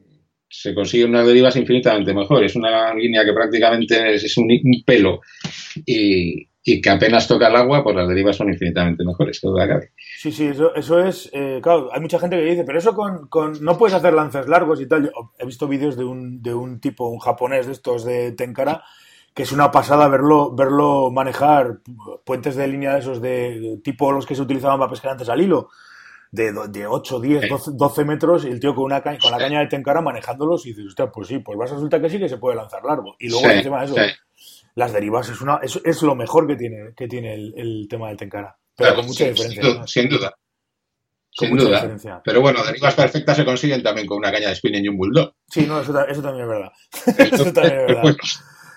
se 0.54 0.72
consiguen 0.72 1.10
unas 1.10 1.26
derivas 1.26 1.56
infinitamente 1.56 2.14
mejor. 2.14 2.44
Es 2.44 2.54
una 2.54 2.94
línea 2.94 3.24
que 3.24 3.32
prácticamente 3.32 4.14
es, 4.14 4.36
un, 4.38 4.48
pelo 4.86 5.20
y, 5.84 6.46
que 6.80 6.90
apenas 6.90 7.26
toca 7.26 7.48
el 7.48 7.56
agua, 7.56 7.82
pues 7.82 7.96
las 7.96 8.08
derivas 8.08 8.36
son 8.36 8.50
infinitamente 8.50 9.04
mejores 9.04 9.40
que 9.40 9.48
duda 9.48 9.66
cabe. 9.66 9.90
Sí, 9.96 10.30
sí, 10.30 10.46
eso, 10.46 10.74
eso 10.74 11.04
es. 11.04 11.28
Eh, 11.32 11.58
claro, 11.60 11.90
hay 11.92 12.00
mucha 12.00 12.20
gente 12.20 12.36
que 12.36 12.44
dice, 12.44 12.64
pero 12.64 12.78
eso 12.78 12.94
con, 12.94 13.26
con, 13.26 13.62
no 13.62 13.76
puedes 13.76 13.94
hacer 13.94 14.14
lances 14.14 14.46
largos 14.46 14.80
y 14.80 14.86
tal. 14.86 15.10
He 15.38 15.44
visto 15.44 15.66
vídeos 15.66 15.96
de 15.96 16.04
un, 16.04 16.40
de 16.40 16.54
un 16.54 16.80
tipo, 16.80 17.08
un 17.08 17.18
japonés 17.18 17.66
de 17.66 17.72
estos 17.72 18.04
de 18.04 18.32
Tenkara, 18.32 18.84
que 19.34 19.42
es 19.42 19.50
una 19.50 19.72
pasada 19.72 20.08
verlo, 20.08 20.54
verlo 20.54 21.10
manejar 21.10 21.80
puentes 22.24 22.54
de 22.54 22.68
línea 22.68 22.94
de 22.94 23.00
esos 23.00 23.20
de 23.20 23.80
tipo 23.82 24.12
los 24.12 24.24
que 24.24 24.36
se 24.36 24.42
utilizaban 24.42 24.78
para 24.78 24.90
pescar 24.90 25.12
antes 25.12 25.28
al 25.28 25.40
hilo 25.40 25.68
de, 26.34 26.52
de 26.68 26.86
8, 26.86 27.20
10, 27.20 27.44
12, 27.74 28.04
metros 28.04 28.44
y 28.44 28.48
el 28.48 28.58
tío 28.58 28.74
con, 28.74 28.84
una 28.84 29.02
con 29.02 29.30
la 29.30 29.38
caña 29.38 29.60
de 29.60 29.68
Tenkara 29.68 30.00
manejándolos 30.00 30.66
y 30.66 30.70
dices, 30.70 30.86
hostia, 30.86 31.06
pues 31.06 31.28
sí, 31.28 31.38
pues 31.38 31.56
vas 31.56 31.70
a 31.70 31.74
resultar 31.74 32.02
que 32.02 32.10
sí 32.10 32.18
que 32.18 32.28
se 32.28 32.38
puede 32.38 32.56
lanzar 32.56 32.82
largo. 32.82 33.14
Y 33.20 33.28
luego 33.28 33.48
encima 33.48 33.80
de 33.80 33.86
eso, 33.86 33.94
las 34.74 34.92
derivas 34.92 35.28
es, 35.28 35.40
una, 35.40 35.60
es, 35.62 35.80
es, 35.84 36.02
lo 36.02 36.16
mejor 36.16 36.48
que 36.48 36.56
tiene, 36.56 36.92
que 36.96 37.06
tiene 37.06 37.34
el, 37.34 37.86
tema 37.88 38.08
del 38.08 38.16
Tenkara. 38.16 38.56
Pero 38.76 38.96
con 38.96 39.06
mucha 39.06 39.26
diferencia. 39.26 39.86
Sin 39.86 40.08
duda. 40.08 40.34
Sin 41.30 41.56
duda. 41.56 42.20
Pero 42.24 42.40
bueno, 42.40 42.64
derivas 42.64 42.94
perfectas 42.94 43.36
se 43.36 43.44
consiguen 43.44 43.82
también 43.84 44.06
con 44.06 44.18
una 44.18 44.32
caña 44.32 44.48
de 44.48 44.56
spinning 44.56 44.84
y 44.84 44.88
un 44.88 44.96
bulldog. 44.96 45.34
Sí, 45.48 45.66
no, 45.66 45.80
eso, 45.80 46.04
eso 46.04 46.22
también 46.22 46.44
es 46.44 46.48
verdad. 46.48 46.72
eso 47.32 47.52
también 47.52 47.80
es 47.80 47.86
verdad. 47.86 48.16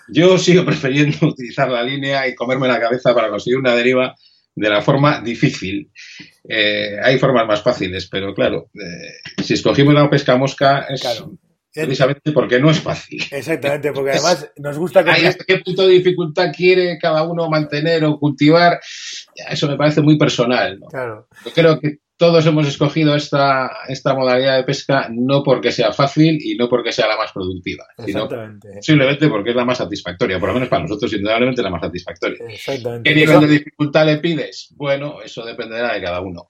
yo 0.10 0.38
sigo 0.38 0.64
prefiriendo 0.64 1.18
utilizar 1.28 1.70
la 1.70 1.82
línea 1.82 2.28
y 2.28 2.36
comerme 2.36 2.68
la 2.68 2.80
cabeza 2.80 3.16
para 3.16 3.30
conseguir 3.30 3.58
una 3.58 3.74
deriva 3.74 4.16
de 4.58 4.70
la 4.70 4.82
forma 4.82 5.22
difícil. 5.22 5.92
Eh, 6.50 6.98
hay 7.02 7.20
formas 7.20 7.46
más 7.46 7.62
fáciles, 7.62 8.08
pero 8.08 8.34
claro, 8.34 8.70
eh, 8.74 9.44
si 9.44 9.54
escogimos 9.54 9.94
la 9.94 10.10
pesca 10.10 10.36
mosca 10.36 10.88
es 10.90 11.24
precisamente 11.72 12.32
porque 12.32 12.60
no 12.60 12.72
es 12.72 12.80
fácil. 12.80 13.24
Exactamente, 13.30 13.92
porque 13.92 14.12
además 14.12 14.50
nos 14.58 14.80
gusta... 14.80 15.02
¿Hasta 15.02 15.46
qué 15.46 15.60
punto 15.60 15.86
de 15.86 15.94
dificultad 15.94 16.52
quiere 16.56 16.98
cada 16.98 17.22
uno 17.22 17.48
mantener 17.50 18.04
o 18.06 18.18
cultivar? 18.18 18.80
Eso 19.48 19.68
me 19.68 19.78
parece 19.78 20.02
muy 20.02 20.18
personal. 20.18 20.80
Claro. 20.90 21.28
Yo 21.46 21.52
creo 21.52 21.80
que 21.80 22.00
todos 22.18 22.46
hemos 22.48 22.68
escogido 22.68 23.16
esta, 23.16 23.70
esta 23.88 24.16
modalidad 24.16 24.58
de 24.58 24.64
pesca 24.64 25.08
no 25.12 25.44
porque 25.44 25.72
sea 25.72 25.94
fácil 25.94 26.40
y 26.42 26.56
no 26.56 26.68
porque 26.68 26.92
sea 26.92 27.08
la 27.08 27.16
más 27.16 27.32
productiva, 27.32 27.86
sino 28.04 28.28
simplemente 28.82 29.28
porque 29.30 29.52
es 29.52 29.56
la 29.56 29.66
más 29.66 29.78
satisfactoria, 29.78 30.40
por 30.40 30.50
lo 30.50 30.56
menos 30.56 30.70
para 30.70 30.82
nosotros 30.82 31.14
indudablemente 31.14 31.62
la 31.62 31.70
más 31.70 31.82
satisfactoria. 31.82 32.40
¿Qué 33.04 33.16
nivel 33.16 33.42
de 33.42 33.48
dificultad 33.48 34.06
le 34.08 34.18
pides? 34.18 34.74
Bueno, 34.76 35.22
eso 35.22 35.46
dependerá 35.46 35.94
de 35.94 36.02
cada 36.02 36.22
uno. 36.22 36.50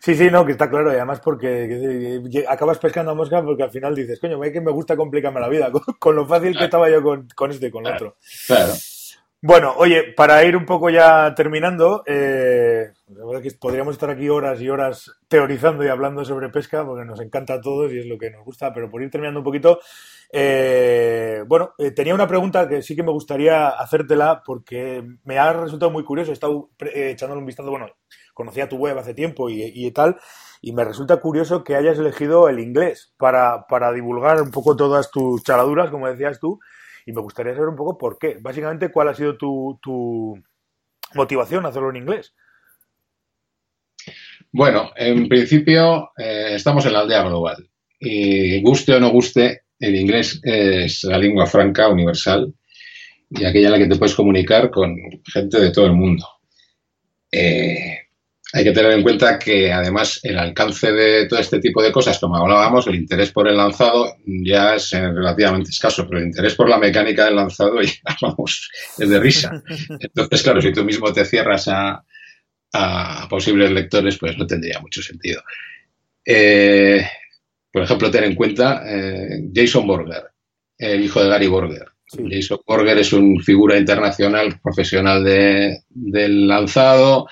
Sí, 0.00 0.14
sí, 0.14 0.28
no, 0.30 0.46
que 0.46 0.52
está 0.52 0.70
claro, 0.70 0.92
y 0.92 0.96
además 0.96 1.20
porque 1.20 2.20
acabas 2.48 2.78
pescando 2.78 3.12
a 3.12 3.14
mosca 3.14 3.42
porque 3.42 3.64
al 3.64 3.70
final 3.70 3.94
dices, 3.94 4.20
coño, 4.20 4.40
que 4.40 4.60
me 4.60 4.70
gusta 4.70 4.96
complicarme 4.96 5.40
la 5.40 5.48
vida 5.48 5.70
con, 5.98 6.16
lo 6.16 6.26
fácil 6.26 6.56
que 6.56 6.64
estaba 6.64 6.90
yo 6.90 7.02
con, 7.02 7.28
con 7.34 7.50
este 7.50 7.68
y 7.68 7.70
con 7.70 7.86
el 7.86 7.94
otro. 7.94 8.16
Claro. 8.46 8.72
Bueno, 9.40 9.72
oye, 9.76 10.14
para 10.16 10.44
ir 10.44 10.56
un 10.56 10.66
poco 10.66 10.90
ya 10.90 11.32
terminando, 11.36 12.02
eh, 12.06 12.90
que 13.40 13.50
podríamos 13.52 13.92
estar 13.94 14.10
aquí 14.10 14.28
horas 14.28 14.60
y 14.60 14.68
horas 14.68 15.12
teorizando 15.28 15.84
y 15.84 15.88
hablando 15.88 16.24
sobre 16.24 16.48
pesca, 16.48 16.84
porque 16.84 17.04
nos 17.04 17.20
encanta 17.20 17.54
a 17.54 17.60
todos 17.60 17.92
y 17.92 18.00
es 18.00 18.06
lo 18.06 18.18
que 18.18 18.30
nos 18.32 18.44
gusta, 18.44 18.72
pero 18.74 18.90
por 18.90 19.00
ir 19.00 19.10
terminando 19.10 19.38
un 19.38 19.44
poquito, 19.44 19.78
eh, 20.32 21.44
bueno, 21.46 21.72
eh, 21.78 21.92
tenía 21.92 22.14
una 22.16 22.26
pregunta 22.26 22.68
que 22.68 22.82
sí 22.82 22.96
que 22.96 23.04
me 23.04 23.12
gustaría 23.12 23.68
hacértela 23.68 24.42
porque 24.44 25.04
me 25.22 25.38
ha 25.38 25.52
resultado 25.52 25.92
muy 25.92 26.02
curioso, 26.02 26.32
he 26.32 26.34
estado 26.34 26.70
eh, 26.80 27.10
echándole 27.10 27.38
un 27.38 27.46
vistazo, 27.46 27.70
bueno, 27.70 27.86
conocía 28.34 28.68
tu 28.68 28.76
web 28.76 28.98
hace 28.98 29.14
tiempo 29.14 29.48
y, 29.48 29.62
y, 29.72 29.92
tal, 29.92 30.16
y 30.60 30.72
me 30.72 30.84
resulta 30.84 31.18
curioso 31.18 31.62
que 31.62 31.76
hayas 31.76 31.96
elegido 31.96 32.48
el 32.48 32.58
inglés 32.58 33.14
para, 33.16 33.68
para 33.68 33.92
divulgar 33.92 34.42
un 34.42 34.50
poco 34.50 34.74
todas 34.74 35.12
tus 35.12 35.44
charaduras, 35.44 35.90
como 35.90 36.08
decías 36.08 36.40
tú, 36.40 36.58
y 37.08 37.12
me 37.12 37.22
gustaría 37.22 37.54
saber 37.54 37.70
un 37.70 37.76
poco 37.76 37.96
por 37.96 38.18
qué. 38.18 38.36
Básicamente, 38.38 38.90
¿cuál 38.90 39.08
ha 39.08 39.14
sido 39.14 39.34
tu, 39.38 39.78
tu 39.80 40.38
motivación 41.14 41.64
a 41.64 41.70
hacerlo 41.70 41.88
en 41.88 41.96
inglés? 41.96 42.34
Bueno, 44.52 44.90
en 44.94 45.26
principio 45.26 46.10
eh, 46.18 46.50
estamos 46.52 46.84
en 46.84 46.92
la 46.92 47.00
aldea 47.00 47.22
global 47.22 47.66
y 47.98 48.60
guste 48.60 48.94
o 48.94 49.00
no 49.00 49.08
guste, 49.08 49.62
el 49.80 49.96
inglés 49.96 50.38
es 50.42 51.02
la 51.04 51.16
lengua 51.16 51.46
franca 51.46 51.88
universal 51.88 52.52
y 53.30 53.46
aquella 53.46 53.68
en 53.68 53.72
la 53.72 53.78
que 53.78 53.86
te 53.86 53.96
puedes 53.96 54.14
comunicar 54.14 54.70
con 54.70 54.94
gente 55.32 55.60
de 55.60 55.70
todo 55.70 55.86
el 55.86 55.94
mundo. 55.94 56.26
Eh, 57.32 58.00
hay 58.52 58.64
que 58.64 58.72
tener 58.72 58.92
en 58.92 59.02
cuenta 59.02 59.38
que 59.38 59.70
además 59.70 60.20
el 60.22 60.38
alcance 60.38 60.90
de 60.90 61.26
todo 61.26 61.38
este 61.38 61.58
tipo 61.58 61.82
de 61.82 61.92
cosas, 61.92 62.18
como 62.18 62.36
hablábamos, 62.36 62.86
el 62.86 62.94
interés 62.94 63.30
por 63.30 63.46
el 63.46 63.56
lanzado 63.56 64.16
ya 64.24 64.76
es 64.76 64.92
eh, 64.94 65.12
relativamente 65.12 65.70
escaso, 65.70 66.06
pero 66.06 66.20
el 66.20 66.28
interés 66.28 66.54
por 66.54 66.68
la 66.68 66.78
mecánica 66.78 67.26
del 67.26 67.36
lanzado 67.36 67.80
ya, 67.82 68.16
vamos, 68.22 68.70
es 68.98 69.08
de 69.08 69.20
risa. 69.20 69.62
Entonces, 70.00 70.42
claro, 70.42 70.62
si 70.62 70.72
tú 70.72 70.82
mismo 70.82 71.12
te 71.12 71.26
cierras 71.26 71.68
a, 71.68 72.02
a 72.72 73.26
posibles 73.28 73.70
lectores, 73.70 74.16
pues 74.18 74.36
no 74.38 74.46
tendría 74.46 74.80
mucho 74.80 75.02
sentido. 75.02 75.42
Eh, 76.24 77.06
por 77.72 77.82
ejemplo, 77.82 78.10
ten 78.10 78.24
en 78.24 78.34
cuenta 78.34 78.82
eh, 78.86 79.48
Jason 79.54 79.86
Borger, 79.86 80.24
el 80.78 81.04
hijo 81.04 81.22
de 81.22 81.28
Gary 81.28 81.46
Borger. 81.46 81.86
Sí. 82.06 82.24
Jason 82.30 82.58
Borger 82.66 82.98
es 82.98 83.12
una 83.12 83.42
figura 83.42 83.76
internacional 83.76 84.58
profesional 84.62 85.22
de, 85.22 85.82
del 85.90 86.48
lanzado, 86.48 87.26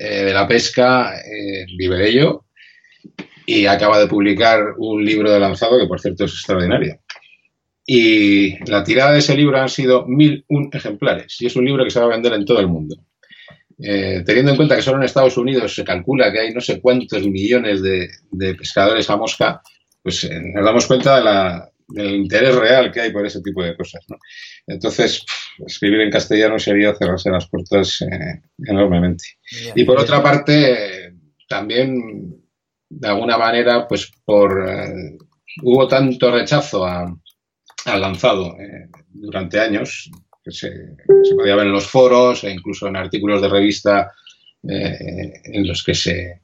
eh, 0.00 0.24
de 0.24 0.32
la 0.32 0.48
pesca, 0.48 1.14
vive 1.76 2.08
ello 2.08 2.46
y 3.46 3.66
acaba 3.66 3.98
de 3.98 4.06
publicar 4.06 4.74
un 4.78 5.04
libro 5.04 5.30
de 5.30 5.40
lanzado 5.40 5.78
que, 5.78 5.86
por 5.86 6.00
cierto, 6.00 6.24
es 6.24 6.32
extraordinario. 6.32 7.00
Y 7.84 8.62
la 8.70 8.84
tirada 8.84 9.12
de 9.12 9.18
ese 9.18 9.36
libro 9.36 9.60
han 9.60 9.68
sido 9.68 10.06
mil 10.06 10.44
un 10.48 10.70
ejemplares 10.72 11.36
y 11.40 11.46
es 11.46 11.56
un 11.56 11.64
libro 11.64 11.84
que 11.84 11.90
se 11.90 11.98
va 11.98 12.06
a 12.06 12.10
vender 12.10 12.32
en 12.34 12.44
todo 12.44 12.60
el 12.60 12.68
mundo. 12.68 12.96
Eh, 13.82 14.22
teniendo 14.24 14.52
en 14.52 14.56
cuenta 14.56 14.76
que 14.76 14.82
solo 14.82 14.98
en 14.98 15.04
Estados 15.04 15.36
Unidos 15.36 15.74
se 15.74 15.84
calcula 15.84 16.30
que 16.30 16.38
hay 16.38 16.52
no 16.52 16.60
sé 16.60 16.80
cuántos 16.80 17.26
millones 17.26 17.82
de, 17.82 18.08
de 18.30 18.54
pescadores 18.54 19.08
a 19.10 19.16
mosca, 19.16 19.62
pues 20.02 20.24
eh, 20.24 20.40
nos 20.54 20.64
damos 20.64 20.86
cuenta 20.86 21.68
del 21.88 22.14
interés 22.14 22.54
real 22.54 22.92
que 22.92 23.00
hay 23.00 23.12
por 23.12 23.26
ese 23.26 23.40
tipo 23.42 23.62
de 23.62 23.76
cosas. 23.76 24.04
Entonces, 24.70 25.24
pff, 25.24 25.66
escribir 25.66 26.00
en 26.00 26.10
castellano 26.10 26.58
sería 26.58 26.94
cerrarse 26.94 27.30
las 27.30 27.48
puertas 27.48 28.02
eh, 28.02 28.40
enormemente. 28.66 29.24
Y 29.74 29.84
por 29.84 29.98
otra 29.98 30.22
parte, 30.22 31.14
también, 31.48 32.36
de 32.88 33.08
alguna 33.08 33.36
manera, 33.36 33.86
pues 33.88 34.10
por 34.24 34.68
eh, 34.68 35.18
hubo 35.62 35.88
tanto 35.88 36.30
rechazo 36.30 36.84
a, 36.84 37.04
al 37.86 38.00
lanzado 38.00 38.56
eh, 38.60 38.88
durante 39.08 39.58
años, 39.58 40.10
que 40.42 40.52
se, 40.52 40.68
se, 40.68 41.34
podía 41.34 41.56
ver 41.56 41.66
en 41.66 41.72
los 41.72 41.86
foros 41.86 42.44
e 42.44 42.50
incluso 42.50 42.86
en 42.86 42.96
artículos 42.96 43.42
de 43.42 43.48
revista 43.48 44.12
en 44.62 45.66
los 45.66 45.82
que 45.82 45.94
se, 45.94 46.42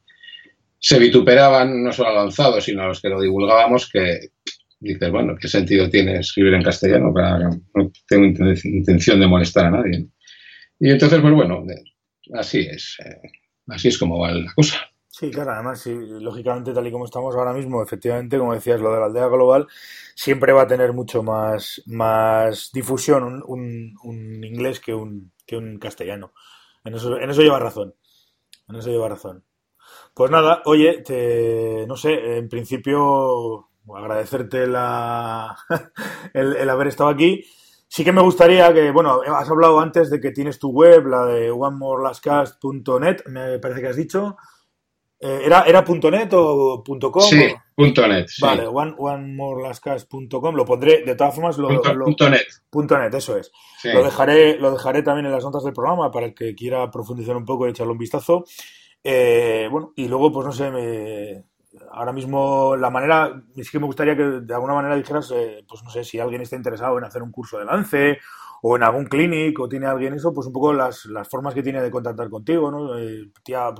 se 0.78 0.98
vituperaban 0.98 1.84
no 1.84 1.92
solo 1.92 2.08
al 2.08 2.14
lanzado, 2.14 2.60
sino 2.62 2.82
a 2.82 2.86
los 2.86 3.02
que 3.02 3.10
lo 3.10 3.20
divulgábamos, 3.20 3.90
que 3.90 4.30
dices, 4.94 5.10
bueno, 5.10 5.34
¿qué 5.40 5.48
sentido 5.48 5.88
tiene 5.88 6.18
escribir 6.18 6.54
en 6.54 6.62
castellano? 6.62 7.12
Para, 7.12 7.38
no 7.38 7.92
tengo 8.08 8.24
intención 8.24 9.20
de 9.20 9.26
molestar 9.26 9.66
a 9.66 9.70
nadie. 9.70 10.06
Y 10.78 10.90
entonces, 10.90 11.20
pues 11.20 11.34
bueno, 11.34 11.64
así 12.34 12.60
es, 12.60 12.96
eh, 13.04 13.30
así 13.68 13.88
es 13.88 13.98
como 13.98 14.18
va 14.18 14.32
la 14.32 14.52
cosa. 14.54 14.78
Sí, 15.08 15.30
claro, 15.30 15.52
además, 15.52 15.86
lógicamente, 15.86 16.74
tal 16.74 16.86
y 16.86 16.92
como 16.92 17.06
estamos 17.06 17.34
ahora 17.34 17.54
mismo, 17.54 17.82
efectivamente, 17.82 18.36
como 18.36 18.52
decías, 18.52 18.80
lo 18.80 18.92
de 18.92 19.00
la 19.00 19.06
aldea 19.06 19.28
global 19.28 19.66
siempre 20.14 20.52
va 20.52 20.62
a 20.62 20.66
tener 20.66 20.92
mucho 20.92 21.22
más, 21.22 21.82
más 21.86 22.70
difusión 22.70 23.42
un, 23.46 24.44
inglés 24.44 24.78
que 24.78 24.92
un, 24.92 25.32
que 25.46 25.56
un 25.56 25.78
castellano. 25.78 26.34
En 26.84 26.94
eso, 26.94 27.18
en 27.18 27.30
eso 27.30 27.40
lleva 27.40 27.58
razón. 27.58 27.94
En 28.68 28.76
eso 28.76 28.90
lleva 28.90 29.08
razón. 29.08 29.42
Pues 30.14 30.30
nada, 30.30 30.62
oye, 30.66 31.02
no 31.86 31.96
sé, 31.96 32.38
en 32.38 32.48
principio 32.48 33.65
agradecerte 33.94 34.66
la, 34.66 35.56
el, 36.34 36.56
el, 36.56 36.70
haber 36.70 36.88
estado 36.88 37.10
aquí. 37.10 37.44
Sí 37.88 38.04
que 38.04 38.12
me 38.12 38.22
gustaría 38.22 38.72
que, 38.74 38.90
bueno, 38.90 39.20
has 39.34 39.48
hablado 39.48 39.78
antes 39.80 40.10
de 40.10 40.20
que 40.20 40.32
tienes 40.32 40.58
tu 40.58 40.70
web, 40.70 41.06
la 41.06 41.24
de 41.26 41.50
onemorelastcast.net, 41.50 43.26
me 43.26 43.58
parece 43.58 43.80
que 43.80 43.88
has 43.88 43.96
dicho. 43.96 44.36
Eh, 45.18 45.42
¿Era, 45.44 45.62
¿Era 45.62 45.82
.net 45.82 46.30
o 46.34 46.82
.com? 46.84 47.22
Sí, 47.22 47.54
.net. 47.76 48.26
Sí. 48.28 48.42
Vale, 48.42 48.66
one, 48.66 48.94
onemorelastcast.com, 48.98 50.54
lo 50.54 50.64
pondré, 50.64 51.04
de 51.04 51.14
todas 51.14 51.34
formas, 51.34 51.56
lo, 51.56 51.68
punto, 51.68 51.94
lo, 51.94 52.04
punto 52.04 52.28
.net. 52.28 52.46
Punto 52.68 52.98
.net, 52.98 53.14
eso 53.14 53.36
es. 53.36 53.50
Sí. 53.80 53.90
Lo, 53.92 54.04
dejaré, 54.04 54.58
lo 54.58 54.72
dejaré 54.72 55.02
también 55.02 55.26
en 55.26 55.32
las 55.32 55.44
notas 55.44 55.64
del 55.64 55.72
programa 55.72 56.10
para 56.10 56.26
el 56.26 56.34
que 56.34 56.54
quiera 56.54 56.90
profundizar 56.90 57.36
un 57.36 57.44
poco 57.44 57.66
y 57.66 57.70
echarle 57.70 57.92
un 57.92 57.98
vistazo. 57.98 58.44
Eh, 59.02 59.68
bueno, 59.70 59.92
y 59.96 60.08
luego, 60.08 60.32
pues 60.32 60.46
no 60.46 60.52
sé, 60.52 60.70
me, 60.70 61.44
ahora 61.90 62.12
mismo 62.12 62.76
la 62.76 62.90
manera, 62.90 63.42
es 63.56 63.70
que 63.70 63.78
me 63.78 63.86
gustaría 63.86 64.16
que 64.16 64.22
de 64.22 64.54
alguna 64.54 64.74
manera 64.74 64.96
dijeras, 64.96 65.30
eh, 65.34 65.64
pues 65.68 65.82
no 65.82 65.90
sé, 65.90 66.04
si 66.04 66.18
alguien 66.18 66.42
está 66.42 66.56
interesado 66.56 66.98
en 66.98 67.04
hacer 67.04 67.22
un 67.22 67.32
curso 67.32 67.58
de 67.58 67.64
lance 67.64 68.18
o 68.62 68.76
en 68.76 68.82
algún 68.82 69.06
clinic 69.06 69.58
o 69.60 69.68
tiene 69.68 69.86
alguien 69.86 70.14
eso, 70.14 70.32
pues 70.32 70.46
un 70.46 70.52
poco 70.52 70.72
las, 70.72 71.04
las 71.06 71.28
formas 71.28 71.54
que 71.54 71.62
tiene 71.62 71.82
de 71.82 71.90
contactar 71.90 72.28
contigo, 72.28 72.70
¿no? 72.70 72.98
Eh, 72.98 73.30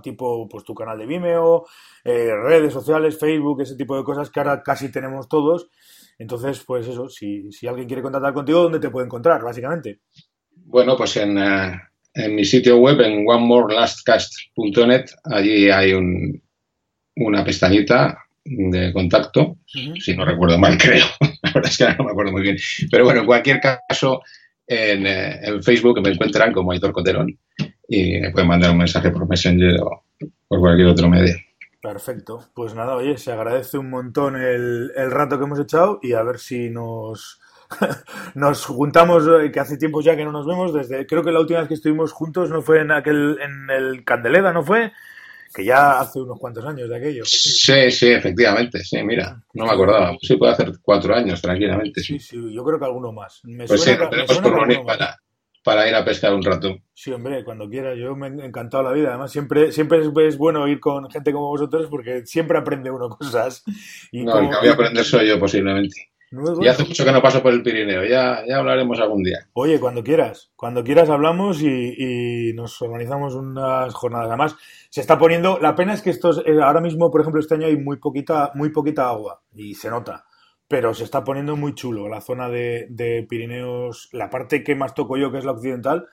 tipo, 0.03 0.49
pues 0.49 0.65
tu 0.65 0.75
canal 0.75 0.99
de 0.99 1.07
Vimeo, 1.07 1.67
eh, 2.05 2.31
redes 2.35 2.73
sociales, 2.73 3.19
Facebook, 3.19 3.63
ese 3.63 3.77
tipo 3.77 3.97
de 3.97 4.05
cosas 4.05 4.31
que 4.31 4.41
ahora 4.41 4.63
casi 4.63 4.91
tenemos 4.91 5.29
todos. 5.29 5.69
Entonces, 6.19 6.63
pues 6.67 6.87
eso, 6.87 7.09
si, 7.09 7.51
si 7.53 7.67
alguien 7.67 7.87
quiere 7.87 8.03
contactar 8.03 8.33
contigo, 8.33 8.63
¿dónde 8.63 8.81
te 8.81 8.91
puede 8.91 9.07
encontrar, 9.07 9.43
básicamente? 9.43 10.01
Bueno, 10.55 10.97
pues 10.97 11.17
en, 11.17 11.37
en 11.39 12.35
mi 12.35 12.45
sitio 12.45 12.79
web, 12.79 13.01
en 13.01 13.25
onemorelastcast.net, 13.29 15.05
allí 15.25 15.71
hay 15.71 15.93
un, 15.93 16.43
una 17.17 17.45
pestañita 17.45 18.19
de 18.45 18.93
contacto, 18.93 19.41
uh 19.43 19.57
-huh. 19.75 20.01
si 20.01 20.17
no 20.17 20.25
recuerdo 20.25 20.59
mal, 20.59 20.79
creo. 20.79 21.07
La 21.43 21.53
verdad 21.53 21.71
es 21.71 21.79
que 21.79 21.95
no 21.99 22.05
me 22.05 22.11
acuerdo 22.13 22.33
muy 22.33 22.43
bien. 22.43 22.57
Pero 22.91 23.05
bueno, 23.05 23.21
en 23.21 23.27
cualquier 23.27 23.61
caso, 23.61 24.23
en, 24.67 25.07
eh, 25.07 25.41
en 25.43 25.63
Facebook 25.63 26.01
me 26.03 26.11
encuentran 26.11 26.53
como 26.53 26.73
Aitor 26.73 26.93
Coterón 26.93 27.37
y 27.89 28.21
me 28.21 28.31
pueden 28.31 28.49
mandar 28.49 28.71
un 28.71 28.79
mensaje 28.79 29.11
por 29.11 29.29
Messenger 29.29 29.81
o 29.81 30.05
por 30.49 30.61
cualquier 30.61 30.89
otro 30.89 31.09
medio. 31.09 31.35
Perfecto. 31.81 32.49
Pues 32.55 32.75
nada, 32.75 32.97
oye, 32.97 33.17
se 33.17 33.33
agradece 33.33 33.79
un 33.79 33.91
montón 33.91 34.37
el, 34.37 34.93
el 34.97 35.11
rato 35.11 35.39
que 35.39 35.45
hemos 35.45 35.61
echado 35.61 36.01
y 36.03 36.15
a 36.15 36.23
ver 36.23 36.39
si 36.39 36.69
nos, 36.69 37.41
nos 38.35 38.65
juntamos, 38.67 39.25
eh, 39.27 39.51
que 39.53 39.61
hace 39.61 39.77
tiempo 39.77 40.01
ya 40.01 40.17
que 40.17 40.25
no 40.25 40.33
nos 40.33 40.47
vemos, 40.47 40.75
desde 40.75 41.07
creo 41.07 41.23
que 41.23 41.33
la 41.33 41.41
última 41.41 41.61
vez 41.61 41.69
que 41.69 41.75
estuvimos 41.75 42.13
juntos 42.13 42.51
no 42.51 42.63
fue 42.63 42.81
en 42.81 42.91
aquel, 42.91 43.39
en 43.41 43.71
el 43.71 44.05
Candeleda, 44.05 44.53
¿no 44.53 44.65
fue? 44.65 44.93
Que 45.55 45.65
ya 45.65 46.01
hace 46.01 46.21
unos 46.21 46.39
cuantos 46.39 46.65
años 46.65 46.89
de 46.89 46.97
aquello. 46.97 47.25
Sí, 47.25 47.91
sí, 47.91 48.09
efectivamente, 48.09 48.81
sí, 48.85 49.03
mira, 49.03 49.43
no 49.55 49.65
me 49.65 49.73
acordaba. 49.73 50.17
Sí, 50.21 50.37
puede 50.37 50.53
hacer 50.53 50.73
cuatro 50.83 51.15
años, 51.15 51.41
tranquilamente. 51.41 52.01
Sí, 52.01 52.19
sí, 52.19 52.37
sí 52.37 52.55
yo 52.55 52.65
creo 52.65 52.79
que 52.79 52.85
alguno 52.85 53.13
más. 53.13 53.41
Me 53.45 53.67
pues 53.67 53.83
suena, 53.83 54.05
sí, 54.05 54.11
tenemos 54.11 54.39
por 54.39 54.53
reunir 54.53 54.85
para, 54.85 55.17
para 55.63 55.89
ir 55.89 55.95
a 55.95 56.05
pescar 56.05 56.35
un 56.35 56.43
rato. 56.43 56.77
Sí, 56.95 57.11
hombre, 57.13 57.45
cuando 57.45 57.69
quiera, 57.69 57.95
yo 57.95 58.15
me 58.15 58.29
he 58.29 58.47
encantado 58.47 58.85
la 58.85 58.93
vida. 58.93 59.09
Además, 59.09 59.33
siempre, 59.33 59.73
siempre 59.73 59.99
es 60.01 60.39
bueno 60.39 60.69
ir 60.69 60.81
con 60.81 61.11
gente 61.11 61.33
como 61.33 61.49
vosotros 61.49 61.89
porque 61.91 62.25
siempre 62.27 62.59
aprende 62.59 62.91
uno 62.91 63.09
cosas. 63.19 63.65
Y 64.13 64.25
no, 64.25 64.33
como... 64.33 64.45
el 64.45 64.51
que 64.51 64.61
voy 64.61 64.69
a 64.69 64.73
aprender 64.73 65.05
soy 65.05 65.29
yo 65.29 65.41
posiblemente. 65.41 66.11
Y 66.33 66.67
hace 66.67 66.85
mucho 66.85 67.05
que 67.05 67.13
no 67.13 67.23
paso 67.23 67.41
por 67.41 67.53
el 67.53 67.63
Pirineo, 67.63 68.05
ya, 68.05 68.45
ya 68.47 68.57
hablaremos 68.57 68.99
algún 68.99 69.23
día. 69.23 69.49
Oye, 69.53 69.79
cuando 69.79 70.03
quieras, 70.03 70.51
cuando 70.57 70.83
quieras 70.83 71.09
hablamos 71.09 71.63
y, 71.63 71.95
y, 72.49 72.53
nos 72.53 72.83
organizamos 72.83 73.35
unas 73.35 73.95
jornadas. 73.95 74.29
Además, 74.29 74.57
se 74.91 75.01
está 75.01 75.19
poniendo, 75.19 75.59
la 75.61 75.77
pena 75.77 75.95
es 75.95 76.03
que 76.03 76.11
estos, 76.11 76.43
eh, 76.45 76.61
ahora 76.61 76.81
mismo, 76.81 77.11
por 77.13 77.21
ejemplo, 77.21 77.41
este 77.41 77.55
año 77.55 77.67
hay 77.67 77.77
muy 77.77 77.99
poquita, 77.99 78.51
muy 78.55 78.71
poquita 78.71 79.09
agua 79.09 79.43
y 79.55 79.75
se 79.75 79.89
nota, 79.89 80.27
pero 80.67 80.95
se 80.95 81.05
está 81.05 81.23
poniendo 81.23 81.55
muy 81.55 81.75
chulo 81.75 82.09
la 82.09 82.21
zona 82.21 82.49
de, 82.49 82.89
de 82.91 83.25
Pirineos, 83.29 84.09
la 84.13 84.29
parte 84.29 84.65
que 84.65 84.75
más 84.75 84.95
toco 84.95 85.17
yo, 85.17 85.31
que 85.31 85.39
es 85.39 85.45
la 85.45 85.53
occidental, 85.53 86.09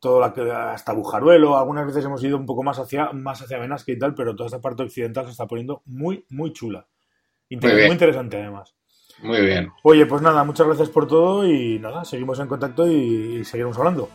todo 0.00 0.18
la, 0.18 0.72
hasta 0.72 0.94
Bujaruelo, 0.94 1.58
algunas 1.58 1.86
veces 1.86 2.04
hemos 2.06 2.24
ido 2.24 2.38
un 2.38 2.46
poco 2.46 2.62
más 2.62 2.78
hacia, 2.78 3.12
más 3.12 3.42
hacia 3.42 3.58
Benasque 3.58 3.92
y 3.92 3.98
tal, 3.98 4.14
pero 4.14 4.34
toda 4.34 4.46
esta 4.46 4.60
parte 4.60 4.82
occidental 4.82 5.26
se 5.26 5.32
está 5.32 5.46
poniendo 5.46 5.82
muy, 5.84 6.24
muy 6.30 6.52
chula. 6.52 6.88
Inter 7.50 7.74
muy, 7.74 7.82
muy 7.82 7.92
interesante 7.92 8.38
además. 8.38 8.74
Muy 9.22 9.40
bien. 9.40 9.72
Oye, 9.82 10.06
pues 10.06 10.20
nada, 10.20 10.44
muchas 10.44 10.66
gracias 10.66 10.88
por 10.88 11.06
todo 11.06 11.46
y 11.46 11.78
nada, 11.78 12.04
seguimos 12.04 12.38
en 12.40 12.48
contacto 12.48 12.86
y, 12.86 13.38
y 13.40 13.44
seguiremos 13.44 13.78
hablando. 13.78 14.08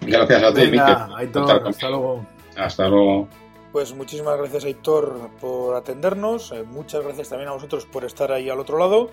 Gracias 0.00 0.42
a 0.42 0.54
ti, 0.54 0.70
Venga, 0.70 1.08
Aitor, 1.16 1.68
hasta 1.68 1.88
luego. 1.88 2.26
Hasta 2.56 2.88
luego. 2.88 3.28
Pues 3.72 3.94
muchísimas 3.94 4.36
gracias, 4.36 4.64
Aitor, 4.64 5.30
por 5.40 5.76
atendernos. 5.76 6.52
Eh, 6.52 6.64
muchas 6.64 7.04
gracias 7.04 7.28
también 7.28 7.48
a 7.48 7.52
vosotros 7.52 7.86
por 7.86 8.04
estar 8.04 8.32
ahí 8.32 8.50
al 8.50 8.58
otro 8.58 8.78
lado. 8.78 9.10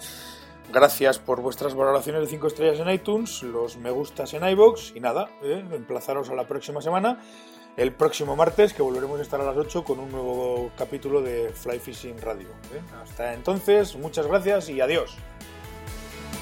Gracias 0.71 1.19
por 1.19 1.41
vuestras 1.41 1.75
valoraciones 1.75 2.21
de 2.21 2.27
5 2.27 2.47
estrellas 2.47 2.79
en 2.79 2.89
iTunes, 2.89 3.41
los 3.43 3.77
me 3.77 3.89
gustas 3.89 4.33
en 4.33 4.45
iBox 4.45 4.93
y 4.95 4.99
nada, 4.99 5.29
eh, 5.41 5.63
emplazaros 5.71 6.29
a 6.29 6.35
la 6.35 6.45
próxima 6.45 6.81
semana, 6.81 7.21
el 7.77 7.93
próximo 7.93 8.35
martes, 8.35 8.73
que 8.73 8.81
volveremos 8.81 9.19
a 9.19 9.21
estar 9.21 9.39
a 9.39 9.45
las 9.45 9.55
8 9.55 9.85
con 9.85 9.99
un 9.99 10.11
nuevo 10.11 10.71
capítulo 10.77 11.21
de 11.21 11.53
Fly 11.53 11.79
Fishing 11.79 12.19
Radio. 12.19 12.49
Eh. 12.73 12.81
Hasta 13.01 13.33
entonces, 13.33 13.95
muchas 13.95 14.27
gracias 14.27 14.67
y 14.67 14.81
adiós. 14.81 15.15